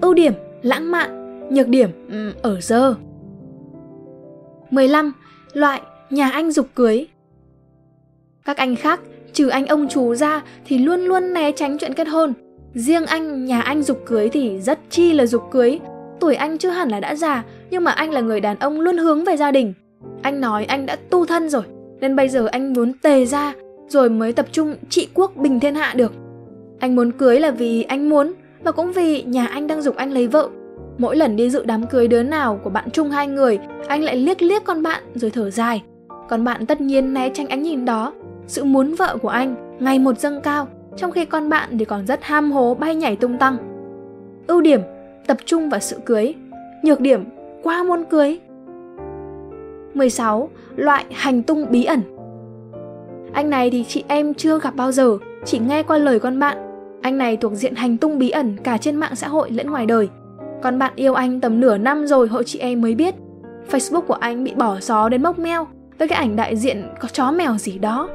Ưu 0.00 0.14
điểm, 0.14 0.32
lãng 0.62 0.90
mạn 0.90 1.19
Nhược 1.50 1.68
điểm, 1.68 1.90
ừ, 2.10 2.32
ở 2.42 2.60
dơ. 2.60 2.94
15. 4.70 5.12
Loại 5.52 5.82
nhà 6.10 6.30
anh 6.30 6.50
dục 6.50 6.66
cưới 6.74 7.06
Các 8.44 8.56
anh 8.56 8.76
khác, 8.76 9.00
trừ 9.32 9.48
anh 9.48 9.66
ông 9.66 9.88
chú 9.88 10.14
ra 10.14 10.42
thì 10.66 10.78
luôn 10.78 11.00
luôn 11.00 11.32
né 11.32 11.52
tránh 11.52 11.78
chuyện 11.78 11.94
kết 11.94 12.08
hôn. 12.08 12.32
Riêng 12.74 13.06
anh, 13.06 13.44
nhà 13.44 13.60
anh 13.60 13.82
dục 13.82 14.02
cưới 14.06 14.28
thì 14.28 14.60
rất 14.60 14.78
chi 14.90 15.12
là 15.12 15.26
dục 15.26 15.42
cưới. 15.50 15.80
Tuổi 16.20 16.34
anh 16.34 16.58
chưa 16.58 16.70
hẳn 16.70 16.88
là 16.88 17.00
đã 17.00 17.14
già, 17.14 17.44
nhưng 17.70 17.84
mà 17.84 17.90
anh 17.90 18.10
là 18.10 18.20
người 18.20 18.40
đàn 18.40 18.58
ông 18.58 18.80
luôn 18.80 18.96
hướng 18.96 19.24
về 19.24 19.36
gia 19.36 19.50
đình. 19.50 19.74
Anh 20.22 20.40
nói 20.40 20.64
anh 20.64 20.86
đã 20.86 20.96
tu 21.10 21.26
thân 21.26 21.48
rồi, 21.48 21.62
nên 22.00 22.16
bây 22.16 22.28
giờ 22.28 22.46
anh 22.46 22.72
muốn 22.72 22.92
tề 23.02 23.26
ra, 23.26 23.54
rồi 23.88 24.10
mới 24.10 24.32
tập 24.32 24.46
trung 24.52 24.74
trị 24.88 25.08
quốc 25.14 25.36
bình 25.36 25.60
thiên 25.60 25.74
hạ 25.74 25.94
được. 25.96 26.12
Anh 26.78 26.96
muốn 26.96 27.12
cưới 27.12 27.40
là 27.40 27.50
vì 27.50 27.82
anh 27.82 28.08
muốn, 28.08 28.32
và 28.62 28.72
cũng 28.72 28.92
vì 28.92 29.22
nhà 29.22 29.46
anh 29.46 29.66
đang 29.66 29.82
dục 29.82 29.96
anh 29.96 30.12
lấy 30.12 30.26
vợ. 30.26 30.48
Mỗi 31.00 31.16
lần 31.16 31.36
đi 31.36 31.50
dự 31.50 31.64
đám 31.64 31.86
cưới 31.86 32.08
đứa 32.08 32.22
nào 32.22 32.60
của 32.64 32.70
bạn 32.70 32.90
chung 32.90 33.10
hai 33.10 33.26
người, 33.26 33.58
anh 33.88 34.02
lại 34.02 34.16
liếc 34.16 34.42
liếc 34.42 34.64
con 34.64 34.82
bạn 34.82 35.02
rồi 35.14 35.30
thở 35.30 35.50
dài. 35.50 35.82
Con 36.28 36.44
bạn 36.44 36.66
tất 36.66 36.80
nhiên 36.80 37.14
né 37.14 37.30
tránh 37.34 37.48
ánh 37.48 37.62
nhìn 37.62 37.84
đó. 37.84 38.12
Sự 38.46 38.64
muốn 38.64 38.94
vợ 38.94 39.16
của 39.22 39.28
anh 39.28 39.76
ngày 39.80 39.98
một 39.98 40.18
dâng 40.18 40.40
cao, 40.40 40.68
trong 40.96 41.12
khi 41.12 41.24
con 41.24 41.48
bạn 41.48 41.78
thì 41.78 41.84
còn 41.84 42.06
rất 42.06 42.22
ham 42.22 42.52
hố 42.52 42.74
bay 42.74 42.94
nhảy 42.94 43.16
tung 43.16 43.38
tăng. 43.38 43.56
Ưu 44.46 44.60
điểm, 44.60 44.80
tập 45.26 45.36
trung 45.44 45.70
vào 45.70 45.80
sự 45.80 45.98
cưới. 46.04 46.34
Nhược 46.82 47.00
điểm, 47.00 47.24
qua 47.62 47.82
môn 47.82 48.04
cưới. 48.04 48.40
16. 49.94 50.48
Loại 50.76 51.04
hành 51.10 51.42
tung 51.42 51.66
bí 51.70 51.84
ẩn 51.84 52.00
Anh 53.32 53.50
này 53.50 53.70
thì 53.70 53.84
chị 53.88 54.04
em 54.08 54.34
chưa 54.34 54.60
gặp 54.60 54.76
bao 54.76 54.92
giờ, 54.92 55.18
chỉ 55.44 55.58
nghe 55.58 55.82
qua 55.82 55.98
lời 55.98 56.18
con 56.18 56.38
bạn. 56.38 56.56
Anh 57.02 57.18
này 57.18 57.36
thuộc 57.36 57.52
diện 57.52 57.74
hành 57.74 57.96
tung 57.96 58.18
bí 58.18 58.30
ẩn 58.30 58.56
cả 58.64 58.78
trên 58.78 58.96
mạng 58.96 59.16
xã 59.16 59.28
hội 59.28 59.50
lẫn 59.50 59.70
ngoài 59.70 59.86
đời. 59.86 60.08
Còn 60.62 60.78
bạn 60.78 60.92
yêu 60.96 61.14
anh 61.14 61.40
tầm 61.40 61.60
nửa 61.60 61.78
năm 61.78 62.06
rồi 62.06 62.28
hội 62.28 62.44
chị 62.44 62.58
em 62.58 62.80
mới 62.80 62.94
biết. 62.94 63.14
Facebook 63.70 64.00
của 64.00 64.14
anh 64.14 64.44
bị 64.44 64.54
bỏ 64.54 64.80
xó 64.80 65.08
đến 65.08 65.22
mốc 65.22 65.38
meo 65.38 65.66
Với 65.98 66.08
cái 66.08 66.18
ảnh 66.18 66.36
đại 66.36 66.56
diện 66.56 66.88
có 67.00 67.08
chó 67.08 67.30
mèo 67.30 67.58
gì 67.58 67.78
đó. 67.78 68.08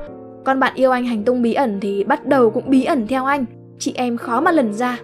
Còn 0.43 0.59
bạn 0.59 0.73
yêu 0.75 0.91
anh 0.91 1.05
hành 1.05 1.23
tung 1.23 1.41
bí 1.41 1.53
ẩn 1.53 1.79
thì 1.79 2.03
bắt 2.03 2.27
đầu 2.27 2.49
cũng 2.49 2.69
bí 2.69 2.83
ẩn 2.83 3.07
theo 3.07 3.25
anh. 3.25 3.45
Chị 3.79 3.93
em 3.95 4.17
khó 4.17 4.41
mà 4.41 4.51
lần 4.51 4.73
ra. 4.73 4.99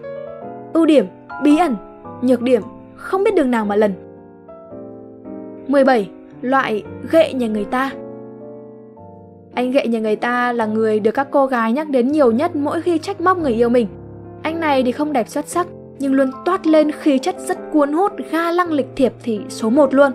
Ưu 0.74 0.86
điểm, 0.86 1.06
bí 1.44 1.58
ẩn. 1.58 1.76
Nhược 2.22 2.42
điểm, 2.42 2.62
không 2.96 3.24
biết 3.24 3.36
đường 3.36 3.52
nào 3.52 3.66
mà 3.66 3.76
lần. 3.76 3.94
17. 5.68 6.10
Loại 6.42 6.84
ghệ 7.12 7.34
nhà 7.34 7.48
người 7.48 7.66
ta. 7.66 7.92
Anh 9.54 9.72
ghệ 9.72 9.88
nhà 9.88 10.00
người 10.00 10.16
ta 10.16 10.54
là 10.54 10.66
người 10.66 11.00
được 11.00 11.12
các 11.12 11.28
cô 11.32 11.46
gái 11.46 11.74
nhắc 11.74 11.90
đến 11.90 12.08
nhiều 12.08 12.32
nhất 12.32 12.56
mỗi 12.56 12.82
khi 12.82 12.98
trách 12.98 13.22
móc 13.22 13.38
người 13.38 13.54
yêu 13.54 13.70
mình. 13.70 13.88
Anh 14.42 14.60
này 14.60 14.84
thì 14.84 14.92
không 14.92 15.14
đẹp 15.14 15.30
xuất 15.30 15.48
sắc 15.48 15.68
nhưng 16.02 16.14
luôn 16.14 16.32
toát 16.46 16.68
lên 16.68 16.92
khí 16.92 17.18
chất 17.18 17.36
rất 17.40 17.58
cuốn 17.72 17.94
hút, 17.94 18.12
ga 18.32 18.52
lăng 18.52 18.72
lịch 18.72 18.88
thiệp 18.96 19.14
thì 19.24 19.40
số 19.50 19.70
1 19.70 19.94
luôn. 19.94 20.12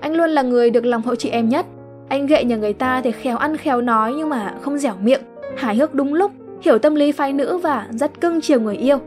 Anh 0.00 0.14
luôn 0.14 0.30
là 0.30 0.42
người 0.42 0.70
được 0.70 0.84
lòng 0.84 1.02
hội 1.02 1.16
chị 1.16 1.28
em 1.28 1.48
nhất. 1.48 1.66
Anh 2.08 2.26
gậy 2.26 2.44
nhà 2.44 2.56
người 2.56 2.72
ta 2.72 3.00
thì 3.04 3.12
khéo 3.12 3.36
ăn 3.36 3.56
khéo 3.56 3.80
nói 3.80 4.14
nhưng 4.16 4.28
mà 4.28 4.54
không 4.60 4.78
dẻo 4.78 4.94
miệng, 5.02 5.20
hài 5.56 5.76
hước 5.76 5.94
đúng 5.94 6.14
lúc, 6.14 6.32
hiểu 6.60 6.78
tâm 6.78 6.94
lý 6.94 7.12
phái 7.12 7.32
nữ 7.32 7.58
và 7.58 7.86
rất 7.90 8.20
cưng 8.20 8.40
chiều 8.40 8.60
người 8.60 8.76
yêu. 8.76 8.98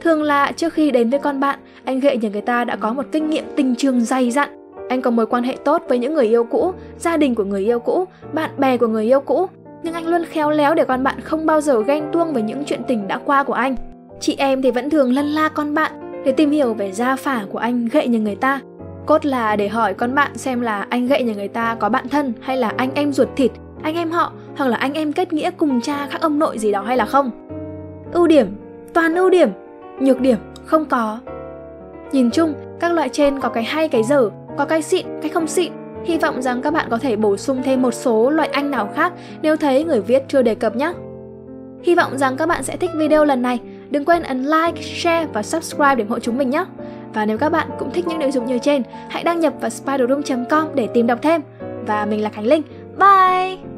Thường 0.00 0.22
là 0.22 0.52
trước 0.56 0.72
khi 0.72 0.90
đến 0.90 1.10
với 1.10 1.18
con 1.18 1.40
bạn, 1.40 1.58
anh 1.84 2.00
gậy 2.00 2.16
nhà 2.16 2.28
người 2.28 2.40
ta 2.40 2.64
đã 2.64 2.76
có 2.76 2.92
một 2.92 3.06
kinh 3.12 3.30
nghiệm 3.30 3.44
tình 3.56 3.74
trường 3.74 4.00
dày 4.00 4.30
dặn. 4.30 4.48
Anh 4.88 5.02
có 5.02 5.10
mối 5.10 5.26
quan 5.26 5.44
hệ 5.44 5.56
tốt 5.64 5.82
với 5.88 5.98
những 5.98 6.14
người 6.14 6.26
yêu 6.26 6.44
cũ, 6.44 6.72
gia 6.98 7.16
đình 7.16 7.34
của 7.34 7.44
người 7.44 7.64
yêu 7.64 7.78
cũ, 7.78 8.04
bạn 8.32 8.50
bè 8.58 8.76
của 8.76 8.86
người 8.86 9.04
yêu 9.04 9.20
cũ, 9.20 9.46
nhưng 9.82 9.94
anh 9.94 10.06
luôn 10.06 10.24
khéo 10.24 10.50
léo 10.50 10.74
để 10.74 10.84
con 10.84 11.02
bạn 11.02 11.20
không 11.20 11.46
bao 11.46 11.60
giờ 11.60 11.82
ghen 11.82 12.04
tuông 12.12 12.32
với 12.32 12.42
những 12.42 12.64
chuyện 12.64 12.80
tình 12.88 13.08
đã 13.08 13.18
qua 13.24 13.42
của 13.42 13.52
anh. 13.52 13.76
Chị 14.22 14.34
em 14.38 14.62
thì 14.62 14.70
vẫn 14.70 14.90
thường 14.90 15.12
lân 15.12 15.26
la 15.26 15.48
con 15.48 15.74
bạn 15.74 16.22
để 16.24 16.32
tìm 16.32 16.50
hiểu 16.50 16.74
về 16.74 16.92
gia 16.92 17.16
phả 17.16 17.44
của 17.52 17.58
anh 17.58 17.88
gậy 17.92 18.08
nhà 18.08 18.18
người 18.18 18.34
ta. 18.34 18.60
Cốt 19.06 19.26
là 19.26 19.56
để 19.56 19.68
hỏi 19.68 19.94
con 19.94 20.14
bạn 20.14 20.38
xem 20.38 20.60
là 20.60 20.86
anh 20.88 21.06
gậy 21.06 21.22
nhà 21.22 21.34
người 21.34 21.48
ta 21.48 21.74
có 21.74 21.88
bạn 21.88 22.08
thân 22.08 22.32
hay 22.40 22.56
là 22.56 22.72
anh 22.76 22.90
em 22.94 23.12
ruột 23.12 23.28
thịt, 23.36 23.50
anh 23.82 23.94
em 23.94 24.10
họ 24.10 24.32
hoặc 24.56 24.68
là 24.68 24.76
anh 24.76 24.92
em 24.92 25.12
kết 25.12 25.32
nghĩa 25.32 25.50
cùng 25.50 25.80
cha 25.80 26.06
khác 26.06 26.20
ông 26.20 26.38
nội 26.38 26.58
gì 26.58 26.72
đó 26.72 26.82
hay 26.82 26.96
là 26.96 27.04
không. 27.04 27.30
Ưu 28.12 28.26
điểm, 28.26 28.46
toàn 28.94 29.14
ưu 29.14 29.30
điểm, 29.30 29.48
nhược 30.00 30.20
điểm 30.20 30.38
không 30.64 30.84
có. 30.84 31.18
Nhìn 32.12 32.30
chung, 32.30 32.54
các 32.80 32.92
loại 32.92 33.08
trên 33.08 33.40
có 33.40 33.48
cái 33.48 33.64
hay 33.64 33.88
cái 33.88 34.02
dở, 34.02 34.30
có 34.58 34.64
cái 34.64 34.82
xịn, 34.82 35.06
cái 35.22 35.30
không 35.30 35.46
xịn. 35.46 35.72
Hy 36.04 36.18
vọng 36.18 36.42
rằng 36.42 36.62
các 36.62 36.72
bạn 36.72 36.86
có 36.90 36.98
thể 36.98 37.16
bổ 37.16 37.36
sung 37.36 37.62
thêm 37.64 37.82
một 37.82 37.94
số 37.94 38.30
loại 38.30 38.48
anh 38.48 38.70
nào 38.70 38.90
khác 38.94 39.12
nếu 39.42 39.56
thấy 39.56 39.84
người 39.84 40.00
viết 40.00 40.22
chưa 40.28 40.42
đề 40.42 40.54
cập 40.54 40.76
nhé. 40.76 40.92
Hy 41.82 41.94
vọng 41.94 42.18
rằng 42.18 42.36
các 42.36 42.46
bạn 42.48 42.62
sẽ 42.62 42.76
thích 42.76 42.90
video 42.96 43.24
lần 43.24 43.42
này. 43.42 43.60
Đừng 43.92 44.04
quên 44.04 44.22
ấn 44.22 44.42
like, 44.42 44.82
share 44.82 45.26
và 45.32 45.42
subscribe 45.42 45.94
để 45.94 46.02
ủng 46.02 46.10
hộ 46.10 46.18
chúng 46.18 46.38
mình 46.38 46.50
nhé. 46.50 46.64
Và 47.14 47.26
nếu 47.26 47.38
các 47.38 47.48
bạn 47.48 47.68
cũng 47.78 47.90
thích 47.90 48.06
những 48.08 48.18
nội 48.18 48.30
dung 48.30 48.46
như 48.46 48.58
trên, 48.58 48.82
hãy 49.08 49.24
đăng 49.24 49.40
nhập 49.40 49.54
vào 49.60 49.70
spiderroom.com 49.70 50.68
để 50.74 50.88
tìm 50.94 51.06
đọc 51.06 51.18
thêm. 51.22 51.40
Và 51.86 52.06
mình 52.06 52.22
là 52.22 52.30
Khánh 52.30 52.46
Linh. 52.46 52.62
Bye! 52.98 53.71